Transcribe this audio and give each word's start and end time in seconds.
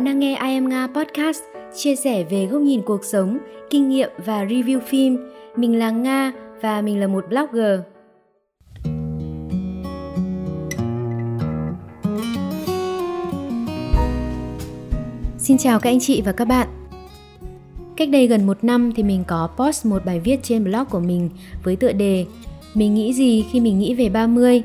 Bạn 0.00 0.04
đang 0.04 0.18
nghe 0.18 0.30
I 0.30 0.54
Am 0.54 0.68
Nga 0.68 0.86
Podcast, 0.86 1.42
chia 1.74 1.96
sẻ 1.96 2.24
về 2.24 2.46
góc 2.46 2.60
nhìn 2.62 2.82
cuộc 2.82 3.04
sống, 3.04 3.38
kinh 3.70 3.88
nghiệm 3.88 4.10
và 4.26 4.44
review 4.44 4.80
phim. 4.80 5.18
Mình 5.56 5.78
là 5.78 5.90
Nga 5.90 6.32
và 6.60 6.82
mình 6.82 7.00
là 7.00 7.06
một 7.06 7.24
blogger. 7.28 7.80
Xin 15.38 15.58
chào 15.58 15.80
các 15.80 15.90
anh 15.90 16.00
chị 16.00 16.22
và 16.22 16.32
các 16.32 16.44
bạn. 16.44 16.68
Cách 17.96 18.08
đây 18.08 18.26
gần 18.26 18.46
một 18.46 18.64
năm 18.64 18.92
thì 18.96 19.02
mình 19.02 19.24
có 19.26 19.48
post 19.56 19.86
một 19.86 20.04
bài 20.04 20.20
viết 20.20 20.40
trên 20.42 20.64
blog 20.64 20.84
của 20.90 21.00
mình 21.00 21.30
với 21.64 21.76
tựa 21.76 21.92
đề 21.92 22.26
Mình 22.74 22.94
nghĩ 22.94 23.12
gì 23.12 23.44
khi 23.52 23.60
mình 23.60 23.78
nghĩ 23.78 23.94
về 23.94 24.08
30? 24.08 24.62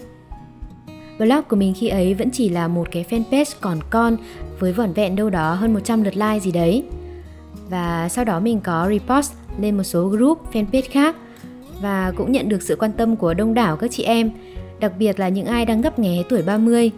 Blog 1.18 1.42
của 1.50 1.56
mình 1.56 1.74
khi 1.74 1.88
ấy 1.88 2.14
vẫn 2.14 2.30
chỉ 2.32 2.50
là 2.50 2.68
một 2.68 2.88
cái 2.92 3.06
fanpage 3.10 3.54
còn 3.62 3.80
con 3.90 4.18
với 4.60 4.74
vỏn 4.74 4.94
vẹn 4.94 5.16
đâu 5.16 5.30
đó 5.30 5.54
hơn 5.54 5.74
100 5.74 6.04
lượt 6.04 6.16
like 6.16 6.40
gì 6.40 6.52
đấy. 6.52 6.84
Và 7.70 8.10
sau 8.10 8.26
đó 8.26 8.40
mình 8.40 8.60
có 8.60 8.88
repost 8.90 9.34
lên 9.60 9.78
một 9.78 9.84
số 9.84 10.08
group 10.08 10.54
fanpage 10.54 10.90
khác 10.92 11.16
và 11.82 12.14
cũng 12.18 12.32
nhận 12.32 12.50
được 12.50 12.62
sự 12.62 12.76
quan 12.76 12.92
tâm 12.92 13.16
của 13.16 13.34
đông 13.34 13.54
đảo 13.54 13.78
các 13.78 13.92
chị 13.92 14.04
em, 14.04 14.32
đặc 14.80 14.92
biệt 15.00 15.20
là 15.20 15.30
những 15.30 15.46
ai 15.46 15.66
đang 15.66 15.82
gấp 15.82 16.00
nghé 16.00 16.24
tuổi 16.30 16.42
30. 16.42 16.92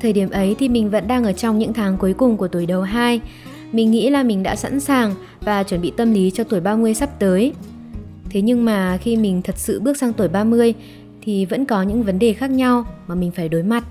Thời 0.00 0.12
điểm 0.12 0.30
ấy 0.30 0.56
thì 0.58 0.68
mình 0.68 0.90
vẫn 0.90 1.08
đang 1.08 1.24
ở 1.24 1.32
trong 1.32 1.58
những 1.58 1.72
tháng 1.72 1.96
cuối 1.96 2.14
cùng 2.14 2.36
của 2.36 2.48
tuổi 2.48 2.66
đầu 2.66 2.82
2. 2.82 3.20
Mình 3.72 3.90
nghĩ 3.90 4.10
là 4.10 4.22
mình 4.22 4.42
đã 4.42 4.56
sẵn 4.56 4.80
sàng 4.80 5.14
và 5.40 5.62
chuẩn 5.62 5.80
bị 5.80 5.92
tâm 5.96 6.12
lý 6.12 6.30
cho 6.30 6.44
tuổi 6.44 6.60
30 6.60 6.94
sắp 6.94 7.10
tới. 7.18 7.52
Thế 8.30 8.40
nhưng 8.40 8.64
mà 8.64 8.96
khi 8.96 9.16
mình 9.16 9.42
thật 9.42 9.58
sự 9.58 9.80
bước 9.80 9.96
sang 9.96 10.12
tuổi 10.12 10.28
30 10.28 10.74
thì 11.24 11.44
vẫn 11.44 11.64
có 11.64 11.82
những 11.82 12.02
vấn 12.02 12.18
đề 12.18 12.32
khác 12.32 12.50
nhau 12.50 12.84
mà 13.06 13.14
mình 13.14 13.30
phải 13.30 13.48
đối 13.48 13.62
mặt. 13.62 13.84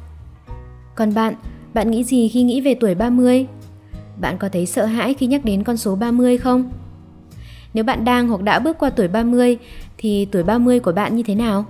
Còn 0.95 1.13
bạn, 1.13 1.35
bạn 1.73 1.91
nghĩ 1.91 2.03
gì 2.03 2.27
khi 2.27 2.43
nghĩ 2.43 2.61
về 2.61 2.75
tuổi 2.75 2.95
30? 2.95 3.45
Bạn 4.21 4.37
có 4.37 4.49
thấy 4.49 4.65
sợ 4.65 4.85
hãi 4.85 5.13
khi 5.13 5.27
nhắc 5.27 5.45
đến 5.45 5.63
con 5.63 5.77
số 5.77 5.95
30 5.95 6.37
không? 6.37 6.71
Nếu 7.73 7.83
bạn 7.83 8.05
đang 8.05 8.27
hoặc 8.27 8.41
đã 8.41 8.59
bước 8.59 8.77
qua 8.79 8.89
tuổi 8.89 9.07
30 9.07 9.57
thì 9.97 10.25
tuổi 10.25 10.43
30 10.43 10.79
của 10.79 10.91
bạn 10.91 11.15
như 11.15 11.23
thế 11.23 11.35
nào? 11.35 11.65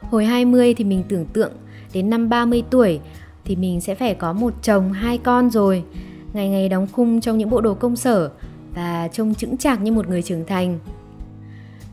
Hồi 0.00 0.24
20 0.24 0.74
thì 0.74 0.84
mình 0.84 1.02
tưởng 1.08 1.24
tượng 1.24 1.52
đến 1.92 2.10
năm 2.10 2.28
30 2.28 2.62
tuổi 2.70 3.00
thì 3.44 3.56
mình 3.56 3.80
sẽ 3.80 3.94
phải 3.94 4.14
có 4.14 4.32
một 4.32 4.54
chồng, 4.62 4.92
hai 4.92 5.18
con 5.18 5.50
rồi, 5.50 5.84
ngày 6.32 6.48
ngày 6.48 6.68
đóng 6.68 6.86
khung 6.92 7.20
trong 7.20 7.38
những 7.38 7.50
bộ 7.50 7.60
đồ 7.60 7.74
công 7.74 7.96
sở 7.96 8.30
và 8.74 9.08
trông 9.12 9.34
chững 9.34 9.56
chạc 9.56 9.80
như 9.80 9.92
một 9.92 10.08
người 10.08 10.22
trưởng 10.22 10.46
thành. 10.46 10.78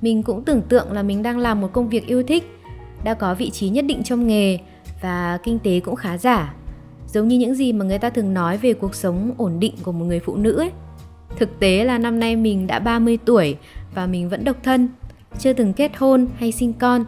Mình 0.01 0.23
cũng 0.23 0.43
tưởng 0.43 0.61
tượng 0.61 0.91
là 0.91 1.03
mình 1.03 1.23
đang 1.23 1.37
làm 1.37 1.61
một 1.61 1.73
công 1.73 1.89
việc 1.89 2.07
yêu 2.07 2.23
thích, 2.23 2.51
đã 3.03 3.13
có 3.13 3.33
vị 3.33 3.49
trí 3.49 3.69
nhất 3.69 3.85
định 3.85 4.03
trong 4.03 4.27
nghề 4.27 4.57
và 5.01 5.39
kinh 5.43 5.59
tế 5.59 5.79
cũng 5.79 5.95
khá 5.95 6.17
giả. 6.17 6.53
Giống 7.07 7.27
như 7.27 7.37
những 7.37 7.55
gì 7.55 7.73
mà 7.73 7.85
người 7.85 7.99
ta 7.99 8.09
thường 8.09 8.33
nói 8.33 8.57
về 8.57 8.73
cuộc 8.73 8.95
sống 8.95 9.33
ổn 9.37 9.59
định 9.59 9.73
của 9.83 9.91
một 9.91 10.05
người 10.05 10.19
phụ 10.19 10.35
nữ 10.35 10.57
ấy. 10.57 10.71
Thực 11.37 11.59
tế 11.59 11.83
là 11.83 11.97
năm 11.97 12.19
nay 12.19 12.35
mình 12.35 12.67
đã 12.67 12.79
30 12.79 13.17
tuổi 13.25 13.55
và 13.95 14.05
mình 14.05 14.29
vẫn 14.29 14.43
độc 14.43 14.55
thân, 14.63 14.89
chưa 15.39 15.53
từng 15.53 15.73
kết 15.73 15.91
hôn 15.97 16.27
hay 16.37 16.51
sinh 16.51 16.73
con 16.73 17.05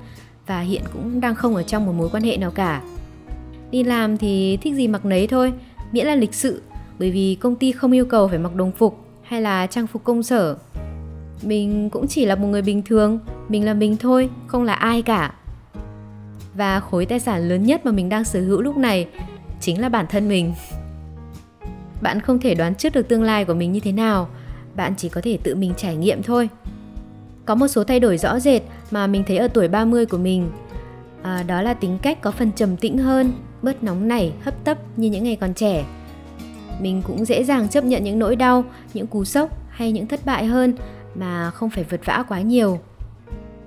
và 0.47 0.59
hiện 0.59 0.81
cũng 0.93 1.21
đang 1.21 1.35
không 1.35 1.55
ở 1.55 1.63
trong 1.63 1.85
một 1.85 1.93
mối 1.97 2.09
quan 2.11 2.23
hệ 2.23 2.37
nào 2.37 2.51
cả. 2.51 2.81
Đi 3.71 3.83
làm 3.83 4.17
thì 4.17 4.57
thích 4.57 4.75
gì 4.75 4.87
mặc 4.87 5.05
nấy 5.05 5.27
thôi, 5.27 5.53
miễn 5.91 6.05
là 6.05 6.15
lịch 6.15 6.33
sự, 6.33 6.61
bởi 6.99 7.11
vì 7.11 7.35
công 7.35 7.55
ty 7.55 7.71
không 7.71 7.91
yêu 7.91 8.05
cầu 8.05 8.27
phải 8.27 8.37
mặc 8.37 8.55
đồng 8.55 8.71
phục 8.71 8.97
hay 9.23 9.41
là 9.41 9.67
trang 9.67 9.87
phục 9.87 10.03
công 10.03 10.23
sở. 10.23 10.57
Mình 11.41 11.89
cũng 11.89 12.07
chỉ 12.07 12.25
là 12.25 12.35
một 12.35 12.47
người 12.47 12.61
bình 12.61 12.81
thường, 12.81 13.19
mình 13.49 13.65
là 13.65 13.73
mình 13.73 13.97
thôi, 13.97 14.29
không 14.47 14.63
là 14.63 14.73
ai 14.73 15.01
cả. 15.01 15.33
Và 16.53 16.79
khối 16.79 17.05
tài 17.05 17.19
sản 17.19 17.49
lớn 17.49 17.63
nhất 17.63 17.85
mà 17.85 17.91
mình 17.91 18.09
đang 18.09 18.23
sở 18.23 18.41
hữu 18.41 18.61
lúc 18.61 18.77
này 18.77 19.07
chính 19.59 19.81
là 19.81 19.89
bản 19.89 20.05
thân 20.09 20.29
mình. 20.29 20.53
Bạn 22.01 22.19
không 22.19 22.39
thể 22.39 22.55
đoán 22.55 22.75
trước 22.75 22.93
được 22.93 23.07
tương 23.07 23.23
lai 23.23 23.45
của 23.45 23.53
mình 23.53 23.71
như 23.71 23.79
thế 23.79 23.91
nào, 23.91 24.29
bạn 24.75 24.93
chỉ 24.97 25.09
có 25.09 25.21
thể 25.23 25.37
tự 25.43 25.55
mình 25.55 25.73
trải 25.77 25.95
nghiệm 25.95 26.23
thôi. 26.23 26.49
Có 27.45 27.55
một 27.55 27.67
số 27.67 27.83
thay 27.83 27.99
đổi 27.99 28.17
rõ 28.17 28.39
rệt 28.39 28.61
mà 28.91 29.07
mình 29.07 29.23
thấy 29.27 29.37
ở 29.37 29.47
tuổi 29.47 29.67
30 29.67 30.05
của 30.05 30.17
mình. 30.17 30.51
À, 31.23 31.43
đó 31.47 31.61
là 31.61 31.73
tính 31.73 31.97
cách 32.01 32.21
có 32.21 32.31
phần 32.31 32.51
trầm 32.51 32.77
tĩnh 32.77 32.97
hơn, 32.97 33.33
bớt 33.61 33.83
nóng 33.83 34.07
nảy, 34.07 34.33
hấp 34.41 34.63
tấp 34.63 34.77
như 34.97 35.09
những 35.09 35.23
ngày 35.23 35.35
còn 35.35 35.53
trẻ. 35.53 35.85
Mình 36.81 37.01
cũng 37.01 37.25
dễ 37.25 37.43
dàng 37.43 37.69
chấp 37.69 37.83
nhận 37.83 38.03
những 38.03 38.19
nỗi 38.19 38.35
đau, 38.35 38.63
những 38.93 39.07
cú 39.07 39.25
sốc 39.25 39.57
hay 39.69 39.91
những 39.91 40.07
thất 40.07 40.25
bại 40.25 40.45
hơn 40.45 40.73
mà 41.15 41.51
không 41.51 41.69
phải 41.69 41.83
vật 41.83 42.01
vã 42.05 42.23
quá 42.27 42.41
nhiều. 42.41 42.79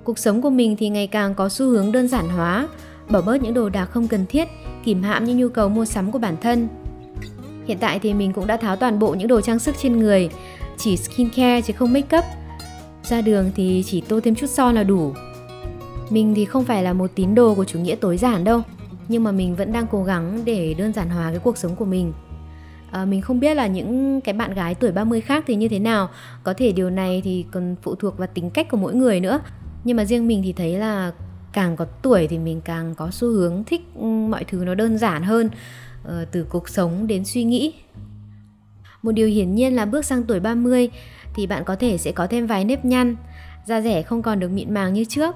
Cuộc 0.05 0.19
sống 0.19 0.43
của 0.43 0.50
mình 0.50 0.77
thì 0.77 0.88
ngày 0.88 1.06
càng 1.06 1.34
có 1.34 1.49
xu 1.49 1.66
hướng 1.66 1.93
đơn 1.93 2.09
giản 2.09 2.28
hóa, 2.28 2.69
bỏ 3.10 3.21
bớt 3.21 3.43
những 3.43 3.55
đồ 3.55 3.69
đạc 3.69 3.87
không 3.87 4.09
cần 4.09 4.27
thiết, 4.27 4.49
kìm 4.84 5.03
hãm 5.03 5.25
những 5.25 5.38
nhu 5.38 5.49
cầu 5.49 5.69
mua 5.69 5.84
sắm 5.84 6.12
của 6.12 6.19
bản 6.19 6.37
thân. 6.41 6.69
Hiện 7.66 7.78
tại 7.78 7.99
thì 7.99 8.15
mình 8.15 8.33
cũng 8.33 8.47
đã 8.47 8.56
tháo 8.56 8.77
toàn 8.77 8.99
bộ 8.99 9.15
những 9.15 9.28
đồ 9.28 9.41
trang 9.41 9.59
sức 9.59 9.75
trên 9.78 9.99
người, 9.99 10.31
chỉ 10.77 10.97
skincare 10.97 11.60
chứ 11.60 11.72
không 11.77 11.93
make 11.93 12.19
up. 12.19 12.25
Ra 13.03 13.21
đường 13.21 13.50
thì 13.56 13.84
chỉ 13.87 14.00
tô 14.00 14.21
thêm 14.25 14.34
chút 14.34 14.50
son 14.50 14.75
là 14.75 14.83
đủ. 14.83 15.12
Mình 16.10 16.34
thì 16.34 16.44
không 16.44 16.65
phải 16.65 16.83
là 16.83 16.93
một 16.93 17.10
tín 17.15 17.34
đồ 17.34 17.54
của 17.54 17.65
chủ 17.65 17.78
nghĩa 17.78 17.94
tối 17.94 18.16
giản 18.16 18.44
đâu, 18.44 18.62
nhưng 19.09 19.25
mà 19.25 19.33
mình 19.33 19.56
vẫn 19.56 19.72
đang 19.72 19.87
cố 19.91 20.04
gắng 20.04 20.41
để 20.44 20.75
đơn 20.78 20.93
giản 20.93 21.10
hóa 21.10 21.31
cái 21.31 21.38
cuộc 21.38 21.59
sống 21.59 21.77
của 21.77 21.84
mình. 21.84 22.12
À, 22.94 23.05
mình 23.05 23.21
không 23.21 23.41
biết 23.41 23.55
là 23.55 23.66
những 23.66 24.21
cái 24.21 24.32
bạn 24.32 24.55
gái 24.55 24.75
tuổi 24.75 24.93
30 24.93 25.21
khác 25.21 25.44
thì 25.47 25.55
như 25.55 25.69
thế 25.69 25.78
nào, 25.78 26.09
có 26.43 26.55
thể 26.55 26.72
điều 26.72 26.91
này 26.91 27.21
thì 27.25 27.44
còn 27.53 27.77
phụ 27.82 27.94
thuộc 27.94 28.19
vào 28.19 28.28
tính 28.34 28.50
cách 28.50 28.69
của 28.71 28.77
mỗi 28.77 28.94
người 28.94 29.21
nữa. 29.21 29.41
Nhưng 29.84 29.97
mà 29.97 30.05
riêng 30.05 30.27
mình 30.27 30.43
thì 30.44 30.53
thấy 30.53 30.78
là 30.78 31.12
càng 31.53 31.77
có 31.77 31.84
tuổi 31.84 32.27
thì 32.27 32.38
mình 32.38 32.60
càng 32.65 32.94
có 32.94 33.10
xu 33.10 33.28
hướng 33.28 33.65
thích 33.65 33.81
ừ, 33.94 34.04
mọi 34.04 34.44
thứ 34.44 34.65
nó 34.65 34.75
đơn 34.75 34.99
giản 34.99 35.22
hơn 35.22 35.50
ờ, 36.04 36.25
từ 36.33 36.44
cuộc 36.44 36.69
sống 36.69 37.06
đến 37.06 37.25
suy 37.25 37.44
nghĩ. 37.44 37.75
Một 39.03 39.12
điều 39.12 39.28
hiển 39.28 39.54
nhiên 39.54 39.77
là 39.77 39.84
bước 39.84 40.04
sang 40.04 40.25
tuổi 40.25 40.41
30 40.41 40.91
thì 41.34 41.47
bạn 41.47 41.65
có 41.65 41.77
thể 41.77 41.99
sẽ 41.99 42.12
có 42.12 42.27
thêm 42.27 42.47
vài 42.47 42.65
nếp 42.65 42.84
nhăn, 42.84 43.16
da 43.66 43.81
rẻ 43.81 44.03
không 44.03 44.22
còn 44.22 44.41
được 44.41 44.49
mịn 44.49 44.75
màng 44.75 44.93
như 44.93 45.04
trước. 45.04 45.34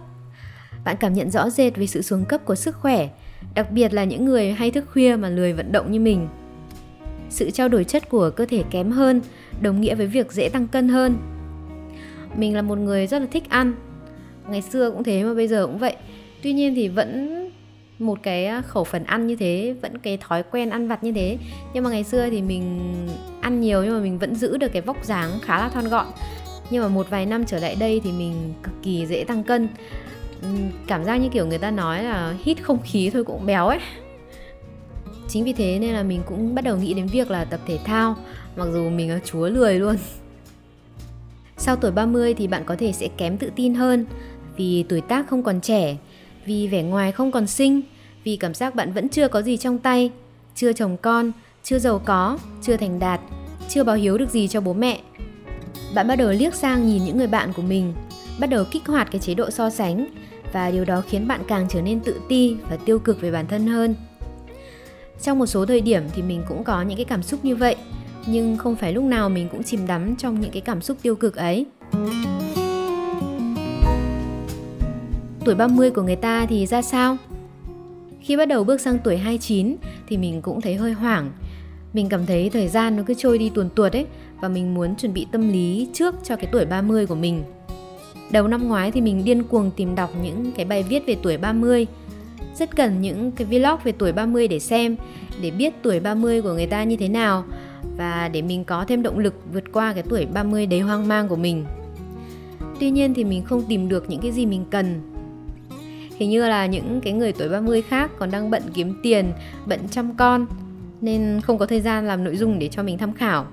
Bạn 0.84 0.96
cảm 1.00 1.14
nhận 1.14 1.30
rõ 1.30 1.50
rệt 1.50 1.76
về 1.76 1.86
sự 1.86 2.02
xuống 2.02 2.24
cấp 2.24 2.44
của 2.44 2.54
sức 2.54 2.76
khỏe, 2.76 3.08
đặc 3.54 3.70
biệt 3.70 3.92
là 3.94 4.04
những 4.04 4.24
người 4.24 4.52
hay 4.52 4.70
thức 4.70 4.84
khuya 4.92 5.16
mà 5.16 5.28
lười 5.28 5.52
vận 5.52 5.72
động 5.72 5.92
như 5.92 6.00
mình. 6.00 6.28
Sự 7.30 7.50
trao 7.50 7.68
đổi 7.68 7.84
chất 7.84 8.08
của 8.08 8.30
cơ 8.30 8.46
thể 8.46 8.62
kém 8.70 8.90
hơn, 8.90 9.20
đồng 9.60 9.80
nghĩa 9.80 9.94
với 9.94 10.06
việc 10.06 10.32
dễ 10.32 10.48
tăng 10.48 10.66
cân 10.68 10.88
hơn. 10.88 11.16
Mình 12.36 12.54
là 12.54 12.62
một 12.62 12.78
người 12.78 13.06
rất 13.06 13.18
là 13.18 13.26
thích 13.30 13.44
ăn, 13.48 13.74
ngày 14.50 14.62
xưa 14.62 14.90
cũng 14.90 15.04
thế 15.04 15.24
mà 15.24 15.34
bây 15.34 15.48
giờ 15.48 15.66
cũng 15.66 15.78
vậy. 15.78 15.96
Tuy 16.42 16.52
nhiên 16.52 16.74
thì 16.74 16.88
vẫn 16.88 17.34
một 17.98 18.18
cái 18.22 18.46
à, 18.46 18.60
khẩu 18.60 18.84
phần 18.84 19.04
ăn 19.04 19.26
như 19.26 19.36
thế 19.36 19.74
vẫn 19.82 19.98
cái 19.98 20.16
thói 20.16 20.42
quen 20.42 20.70
ăn 20.70 20.88
vặt 20.88 21.04
như 21.04 21.12
thế. 21.12 21.38
Nhưng 21.74 21.84
mà 21.84 21.90
ngày 21.90 22.04
xưa 22.04 22.30
thì 22.30 22.42
mình 22.42 22.80
ăn 23.40 23.60
nhiều 23.60 23.84
nhưng 23.84 23.94
mà 23.94 24.00
mình 24.00 24.18
vẫn 24.18 24.34
giữ 24.34 24.56
được 24.56 24.68
cái 24.72 24.82
vóc 24.82 25.04
dáng 25.04 25.30
khá 25.42 25.58
là 25.58 25.68
thon 25.68 25.88
gọn. 25.88 26.06
Nhưng 26.70 26.82
mà 26.82 26.88
một 26.88 27.10
vài 27.10 27.26
năm 27.26 27.44
trở 27.44 27.58
lại 27.58 27.76
đây 27.80 28.00
thì 28.04 28.12
mình 28.12 28.54
cực 28.62 28.74
kỳ 28.82 29.06
dễ 29.06 29.24
tăng 29.24 29.44
cân. 29.44 29.68
Cảm 30.86 31.04
giác 31.04 31.16
như 31.16 31.28
kiểu 31.28 31.46
người 31.46 31.58
ta 31.58 31.70
nói 31.70 32.02
là 32.02 32.34
hít 32.44 32.62
không 32.62 32.78
khí 32.84 33.10
thôi 33.10 33.24
cũng 33.24 33.46
béo 33.46 33.66
ấy 33.66 33.78
chính 35.28 35.44
vì 35.44 35.52
thế 35.52 35.78
nên 35.78 35.94
là 35.94 36.02
mình 36.02 36.22
cũng 36.26 36.54
bắt 36.54 36.64
đầu 36.64 36.76
nghĩ 36.76 36.94
đến 36.94 37.06
việc 37.06 37.30
là 37.30 37.44
tập 37.44 37.60
thể 37.66 37.78
thao 37.84 38.16
mặc 38.56 38.66
dù 38.72 38.90
mình 38.90 39.10
là 39.10 39.20
chúa 39.24 39.48
lười 39.48 39.78
luôn 39.78 39.96
sau 41.56 41.76
tuổi 41.76 41.90
30 41.90 42.34
thì 42.34 42.46
bạn 42.46 42.62
có 42.66 42.76
thể 42.76 42.92
sẽ 42.92 43.08
kém 43.16 43.38
tự 43.38 43.50
tin 43.56 43.74
hơn 43.74 44.06
vì 44.58 44.84
tuổi 44.88 45.00
tác 45.00 45.28
không 45.28 45.42
còn 45.42 45.60
trẻ, 45.60 45.96
vì 46.44 46.68
vẻ 46.68 46.82
ngoài 46.82 47.12
không 47.12 47.30
còn 47.30 47.46
xinh, 47.46 47.82
vì 48.24 48.36
cảm 48.36 48.54
giác 48.54 48.74
bạn 48.74 48.92
vẫn 48.92 49.08
chưa 49.08 49.28
có 49.28 49.42
gì 49.42 49.56
trong 49.56 49.78
tay, 49.78 50.10
chưa 50.54 50.72
chồng 50.72 50.96
con, 50.96 51.32
chưa 51.62 51.78
giàu 51.78 52.02
có, 52.04 52.38
chưa 52.62 52.76
thành 52.76 52.98
đạt, 52.98 53.20
chưa 53.68 53.84
báo 53.84 53.96
hiếu 53.96 54.18
được 54.18 54.30
gì 54.30 54.48
cho 54.48 54.60
bố 54.60 54.72
mẹ. 54.72 55.00
Bạn 55.94 56.08
bắt 56.08 56.16
đầu 56.16 56.30
liếc 56.30 56.54
sang 56.54 56.86
nhìn 56.86 57.04
những 57.04 57.18
người 57.18 57.26
bạn 57.26 57.52
của 57.52 57.62
mình, 57.62 57.94
bắt 58.40 58.46
đầu 58.46 58.64
kích 58.70 58.86
hoạt 58.86 59.08
cái 59.10 59.20
chế 59.20 59.34
độ 59.34 59.50
so 59.50 59.70
sánh 59.70 60.06
và 60.52 60.70
điều 60.70 60.84
đó 60.84 61.02
khiến 61.08 61.28
bạn 61.28 61.40
càng 61.48 61.66
trở 61.68 61.82
nên 61.82 62.00
tự 62.00 62.20
ti 62.28 62.56
và 62.70 62.76
tiêu 62.76 62.98
cực 62.98 63.20
về 63.20 63.30
bản 63.30 63.46
thân 63.46 63.66
hơn. 63.66 63.94
Trong 65.22 65.38
một 65.38 65.46
số 65.46 65.66
thời 65.66 65.80
điểm 65.80 66.02
thì 66.14 66.22
mình 66.22 66.42
cũng 66.48 66.64
có 66.64 66.82
những 66.82 66.96
cái 66.96 67.04
cảm 67.04 67.22
xúc 67.22 67.44
như 67.44 67.56
vậy, 67.56 67.76
nhưng 68.26 68.56
không 68.56 68.76
phải 68.76 68.92
lúc 68.92 69.04
nào 69.04 69.28
mình 69.28 69.48
cũng 69.52 69.62
chìm 69.62 69.86
đắm 69.86 70.16
trong 70.16 70.40
những 70.40 70.50
cái 70.50 70.60
cảm 70.60 70.80
xúc 70.80 70.96
tiêu 71.02 71.16
cực 71.16 71.36
ấy. 71.36 71.66
tuổi 75.44 75.54
30 75.54 75.90
của 75.90 76.02
người 76.02 76.16
ta 76.16 76.46
thì 76.46 76.66
ra 76.66 76.82
sao? 76.82 77.16
Khi 78.20 78.36
bắt 78.36 78.48
đầu 78.48 78.64
bước 78.64 78.80
sang 78.80 78.98
tuổi 79.04 79.16
29 79.16 79.76
thì 80.08 80.16
mình 80.16 80.42
cũng 80.42 80.60
thấy 80.60 80.74
hơi 80.74 80.92
hoảng. 80.92 81.30
Mình 81.92 82.08
cảm 82.08 82.26
thấy 82.26 82.50
thời 82.50 82.68
gian 82.68 82.96
nó 82.96 83.02
cứ 83.06 83.14
trôi 83.14 83.38
đi 83.38 83.50
tuồn 83.54 83.68
tuột 83.74 83.92
ấy 83.92 84.06
và 84.40 84.48
mình 84.48 84.74
muốn 84.74 84.96
chuẩn 84.96 85.14
bị 85.14 85.26
tâm 85.32 85.52
lý 85.52 85.88
trước 85.92 86.14
cho 86.24 86.36
cái 86.36 86.46
tuổi 86.52 86.64
30 86.64 87.06
của 87.06 87.14
mình. 87.14 87.42
Đầu 88.30 88.48
năm 88.48 88.68
ngoái 88.68 88.90
thì 88.90 89.00
mình 89.00 89.24
điên 89.24 89.42
cuồng 89.42 89.70
tìm 89.76 89.94
đọc 89.94 90.10
những 90.22 90.52
cái 90.52 90.64
bài 90.64 90.82
viết 90.82 91.06
về 91.06 91.16
tuổi 91.22 91.36
30. 91.36 91.86
Rất 92.58 92.76
cần 92.76 93.00
những 93.00 93.32
cái 93.32 93.46
vlog 93.46 93.80
về 93.84 93.92
tuổi 93.92 94.12
30 94.12 94.48
để 94.48 94.58
xem, 94.58 94.96
để 95.42 95.50
biết 95.50 95.74
tuổi 95.82 96.00
30 96.00 96.42
của 96.42 96.52
người 96.52 96.66
ta 96.66 96.84
như 96.84 96.96
thế 96.96 97.08
nào 97.08 97.44
và 97.96 98.28
để 98.32 98.42
mình 98.42 98.64
có 98.64 98.84
thêm 98.84 99.02
động 99.02 99.18
lực 99.18 99.34
vượt 99.52 99.64
qua 99.72 99.92
cái 99.92 100.02
tuổi 100.08 100.26
30 100.26 100.66
đầy 100.66 100.80
hoang 100.80 101.08
mang 101.08 101.28
của 101.28 101.36
mình. 101.36 101.64
Tuy 102.80 102.90
nhiên 102.90 103.14
thì 103.14 103.24
mình 103.24 103.44
không 103.44 103.62
tìm 103.68 103.88
được 103.88 104.10
những 104.10 104.20
cái 104.20 104.32
gì 104.32 104.46
mình 104.46 104.64
cần 104.70 105.00
Hình 106.18 106.30
như 106.30 106.48
là 106.48 106.66
những 106.66 107.00
cái 107.00 107.12
người 107.12 107.32
tuổi 107.32 107.48
30 107.48 107.82
khác 107.82 108.10
còn 108.18 108.30
đang 108.30 108.50
bận 108.50 108.62
kiếm 108.74 108.94
tiền, 109.02 109.32
bận 109.66 109.80
chăm 109.90 110.14
con 110.16 110.46
nên 111.00 111.40
không 111.40 111.58
có 111.58 111.66
thời 111.66 111.80
gian 111.80 112.06
làm 112.06 112.24
nội 112.24 112.36
dung 112.36 112.58
để 112.58 112.68
cho 112.68 112.82
mình 112.82 112.98
tham 112.98 113.12
khảo. 113.12 113.46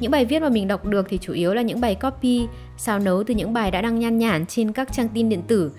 Những 0.00 0.10
bài 0.10 0.24
viết 0.24 0.42
mà 0.42 0.48
mình 0.48 0.68
đọc 0.68 0.86
được 0.86 1.06
thì 1.08 1.18
chủ 1.18 1.32
yếu 1.32 1.54
là 1.54 1.62
những 1.62 1.80
bài 1.80 1.94
copy, 1.94 2.46
sao 2.76 2.98
nấu 2.98 3.24
từ 3.24 3.34
những 3.34 3.52
bài 3.52 3.70
đã 3.70 3.82
đăng 3.82 3.98
nhan 3.98 4.18
nhản 4.18 4.46
trên 4.46 4.72
các 4.72 4.92
trang 4.92 5.08
tin 5.08 5.28
điện 5.28 5.42
tử 5.48 5.72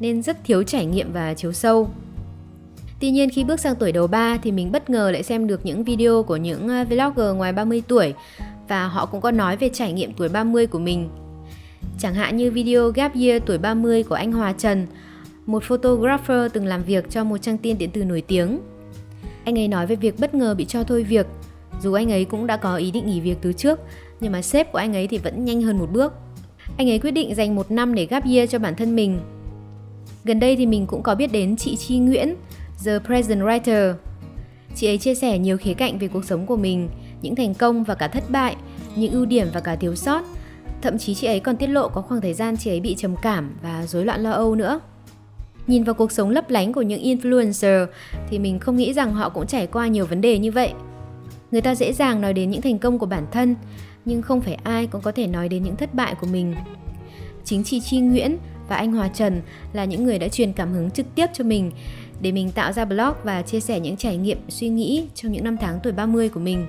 nên 0.00 0.22
rất 0.22 0.44
thiếu 0.44 0.62
trải 0.62 0.86
nghiệm 0.86 1.12
và 1.12 1.34
chiếu 1.34 1.52
sâu. 1.52 1.90
Tuy 3.00 3.10
nhiên 3.10 3.30
khi 3.30 3.44
bước 3.44 3.60
sang 3.60 3.74
tuổi 3.76 3.92
đầu 3.92 4.06
3 4.06 4.38
thì 4.42 4.52
mình 4.52 4.72
bất 4.72 4.90
ngờ 4.90 5.10
lại 5.10 5.22
xem 5.22 5.46
được 5.46 5.66
những 5.66 5.84
video 5.84 6.22
của 6.22 6.36
những 6.36 6.68
à, 6.68 6.84
vlogger 6.84 7.36
ngoài 7.36 7.52
30 7.52 7.82
tuổi 7.88 8.14
và 8.68 8.86
họ 8.86 9.06
cũng 9.06 9.20
có 9.20 9.30
nói 9.30 9.56
về 9.56 9.70
trải 9.72 9.92
nghiệm 9.92 10.12
tuổi 10.12 10.28
30 10.28 10.66
của 10.66 10.78
mình. 10.78 11.08
Chẳng 11.98 12.14
hạn 12.14 12.36
như 12.36 12.50
video 12.50 12.90
Gap 12.90 13.14
Year 13.14 13.42
tuổi 13.46 13.58
30 13.58 14.02
của 14.02 14.14
anh 14.14 14.32
Hòa 14.32 14.52
Trần, 14.52 14.86
một 15.46 15.62
photographer 15.62 16.52
từng 16.52 16.66
làm 16.66 16.82
việc 16.82 17.10
cho 17.10 17.24
một 17.24 17.38
trang 17.38 17.58
tin 17.58 17.78
điện 17.78 17.90
tử 17.90 18.04
nổi 18.04 18.20
tiếng. 18.20 18.60
Anh 19.44 19.58
ấy 19.58 19.68
nói 19.68 19.86
về 19.86 19.96
việc 19.96 20.20
bất 20.20 20.34
ngờ 20.34 20.54
bị 20.54 20.64
cho 20.64 20.84
thôi 20.84 21.04
việc, 21.04 21.26
dù 21.82 21.92
anh 21.92 22.12
ấy 22.12 22.24
cũng 22.24 22.46
đã 22.46 22.56
có 22.56 22.76
ý 22.76 22.90
định 22.90 23.06
nghỉ 23.06 23.20
việc 23.20 23.38
từ 23.42 23.52
trước, 23.52 23.80
nhưng 24.20 24.32
mà 24.32 24.42
sếp 24.42 24.72
của 24.72 24.78
anh 24.78 24.96
ấy 24.96 25.06
thì 25.06 25.18
vẫn 25.18 25.44
nhanh 25.44 25.62
hơn 25.62 25.78
một 25.78 25.92
bước. 25.92 26.12
Anh 26.76 26.90
ấy 26.90 26.98
quyết 26.98 27.10
định 27.10 27.34
dành 27.34 27.54
một 27.54 27.70
năm 27.70 27.94
để 27.94 28.06
gap 28.06 28.24
year 28.24 28.50
cho 28.50 28.58
bản 28.58 28.74
thân 28.74 28.96
mình. 28.96 29.20
Gần 30.24 30.40
đây 30.40 30.56
thì 30.56 30.66
mình 30.66 30.86
cũng 30.86 31.02
có 31.02 31.14
biết 31.14 31.32
đến 31.32 31.56
chị 31.56 31.76
Chi 31.76 31.98
Nguyễn, 31.98 32.34
The 32.84 32.98
Present 32.98 33.40
Writer. 33.40 33.94
Chị 34.74 34.86
ấy 34.86 34.98
chia 34.98 35.14
sẻ 35.14 35.38
nhiều 35.38 35.56
khía 35.56 35.74
cạnh 35.74 35.98
về 35.98 36.08
cuộc 36.08 36.24
sống 36.24 36.46
của 36.46 36.56
mình, 36.56 36.88
những 37.22 37.34
thành 37.34 37.54
công 37.54 37.84
và 37.84 37.94
cả 37.94 38.08
thất 38.08 38.30
bại, 38.30 38.56
những 38.96 39.12
ưu 39.12 39.26
điểm 39.26 39.46
và 39.54 39.60
cả 39.60 39.76
thiếu 39.76 39.94
sót. 39.94 40.24
Thậm 40.82 40.98
chí 40.98 41.14
chị 41.14 41.26
ấy 41.26 41.40
còn 41.40 41.56
tiết 41.56 41.66
lộ 41.66 41.88
có 41.88 42.02
khoảng 42.02 42.20
thời 42.20 42.34
gian 42.34 42.56
chị 42.56 42.70
ấy 42.70 42.80
bị 42.80 42.94
trầm 42.94 43.16
cảm 43.22 43.56
và 43.62 43.86
rối 43.86 44.04
loạn 44.04 44.22
lo 44.22 44.30
âu 44.30 44.54
nữa. 44.54 44.80
Nhìn 45.66 45.84
vào 45.84 45.94
cuộc 45.94 46.12
sống 46.12 46.30
lấp 46.30 46.50
lánh 46.50 46.72
của 46.72 46.82
những 46.82 47.02
influencer 47.02 47.86
thì 48.30 48.38
mình 48.38 48.58
không 48.58 48.76
nghĩ 48.76 48.92
rằng 48.92 49.14
họ 49.14 49.28
cũng 49.28 49.46
trải 49.46 49.66
qua 49.66 49.86
nhiều 49.86 50.06
vấn 50.06 50.20
đề 50.20 50.38
như 50.38 50.52
vậy. 50.52 50.72
Người 51.50 51.60
ta 51.60 51.74
dễ 51.74 51.92
dàng 51.92 52.20
nói 52.20 52.32
đến 52.32 52.50
những 52.50 52.62
thành 52.62 52.78
công 52.78 52.98
của 52.98 53.06
bản 53.06 53.26
thân, 53.32 53.56
nhưng 54.04 54.22
không 54.22 54.40
phải 54.40 54.54
ai 54.54 54.86
cũng 54.86 55.00
có 55.00 55.12
thể 55.12 55.26
nói 55.26 55.48
đến 55.48 55.62
những 55.62 55.76
thất 55.76 55.94
bại 55.94 56.14
của 56.20 56.26
mình. 56.26 56.54
Chính 57.44 57.64
chị 57.64 57.80
Chi 57.80 57.98
Nguyễn 57.98 58.38
và 58.68 58.76
anh 58.76 58.92
Hòa 58.92 59.08
Trần 59.08 59.42
là 59.72 59.84
những 59.84 60.04
người 60.04 60.18
đã 60.18 60.28
truyền 60.28 60.52
cảm 60.52 60.72
hứng 60.72 60.90
trực 60.90 61.06
tiếp 61.14 61.26
cho 61.32 61.44
mình 61.44 61.70
để 62.20 62.32
mình 62.32 62.50
tạo 62.50 62.72
ra 62.72 62.84
blog 62.84 63.14
và 63.24 63.42
chia 63.42 63.60
sẻ 63.60 63.80
những 63.80 63.96
trải 63.96 64.16
nghiệm, 64.16 64.38
suy 64.48 64.68
nghĩ 64.68 65.06
trong 65.14 65.32
những 65.32 65.44
năm 65.44 65.56
tháng 65.56 65.80
tuổi 65.82 65.92
30 65.92 66.28
của 66.28 66.40
mình. 66.40 66.66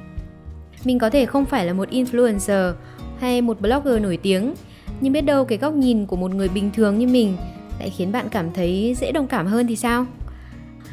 Mình 0.84 1.00
có 1.00 1.10
thể 1.10 1.26
không 1.26 1.46
phải 1.46 1.66
là 1.66 1.74
một 1.74 1.90
influencer 1.90 2.74
hay 3.20 3.42
một 3.42 3.62
blogger 3.62 4.02
nổi 4.02 4.18
tiếng, 4.18 4.54
nhưng 5.02 5.14
biết 5.14 5.22
đâu 5.22 5.46
cái 5.46 5.58
góc 5.58 5.74
nhìn 5.74 6.06
của 6.06 6.16
một 6.16 6.32
người 6.32 6.50
bình 6.50 6.72
thường 6.74 7.00
như 7.00 7.08
mình 7.08 7.38
lại 7.80 7.90
khiến 7.90 8.12
bạn 8.12 8.28
cảm 8.32 8.54
thấy 8.54 8.96
dễ 9.00 9.12
đồng 9.12 9.28
cảm 9.28 9.48
hơn 9.48 9.68
thì 9.68 9.76
sao? 9.76 10.06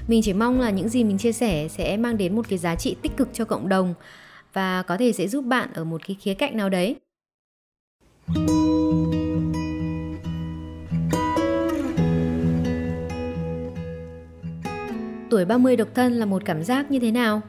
Mình 0.09 0.23
chỉ 0.23 0.33
mong 0.33 0.61
là 0.61 0.71
những 0.71 0.89
gì 0.89 1.05
mình 1.05 1.19
chia 1.19 1.33
sẻ 1.33 1.69
sẽ 1.69 1.97
mang 1.97 2.17
đến 2.17 2.37
một 2.37 2.47
cái 2.49 2.59
giá 2.59 2.75
trị 2.75 2.97
tích 3.03 3.17
cực 3.17 3.29
cho 3.33 3.45
cộng 3.45 3.69
đồng 3.69 3.95
và 4.53 4.83
có 4.83 4.97
thể 4.97 5.13
sẽ 5.13 5.29
giúp 5.29 5.45
bạn 5.45 5.69
ở 5.75 5.85
một 5.85 6.01
cái 6.07 6.17
khía 6.21 6.35
cạnh 6.35 6.57
nào 6.57 6.69
đấy. 6.69 6.97
Tuổi 15.37 15.45
30 15.45 15.77
độc 15.77 15.89
thân 15.95 16.13
là 16.13 16.27
một 16.27 16.43
cảm 16.45 16.63
giác 16.63 16.91
như 16.91 16.99
thế 16.99 17.11
nào? 17.11 17.41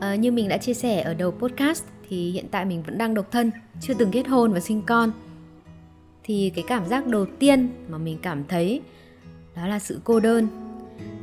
À, 0.00 0.14
như 0.14 0.32
mình 0.32 0.48
đã 0.48 0.58
chia 0.58 0.74
sẻ 0.74 1.00
ở 1.00 1.14
đầu 1.14 1.30
podcast 1.30 1.84
thì 2.08 2.30
hiện 2.30 2.44
tại 2.50 2.64
mình 2.64 2.82
vẫn 2.82 2.98
đang 2.98 3.14
độc 3.14 3.30
thân, 3.30 3.50
chưa 3.80 3.94
từng 3.94 4.10
kết 4.10 4.28
hôn 4.28 4.52
và 4.52 4.60
sinh 4.60 4.82
con. 4.82 5.12
Thì 6.24 6.52
cái 6.54 6.64
cảm 6.68 6.86
giác 6.86 7.06
đầu 7.06 7.26
tiên 7.38 7.68
mà 7.88 7.98
mình 7.98 8.18
cảm 8.22 8.44
thấy 8.48 8.80
đó 9.56 9.66
là 9.66 9.78
sự 9.78 10.00
cô 10.04 10.20
đơn. 10.20 10.48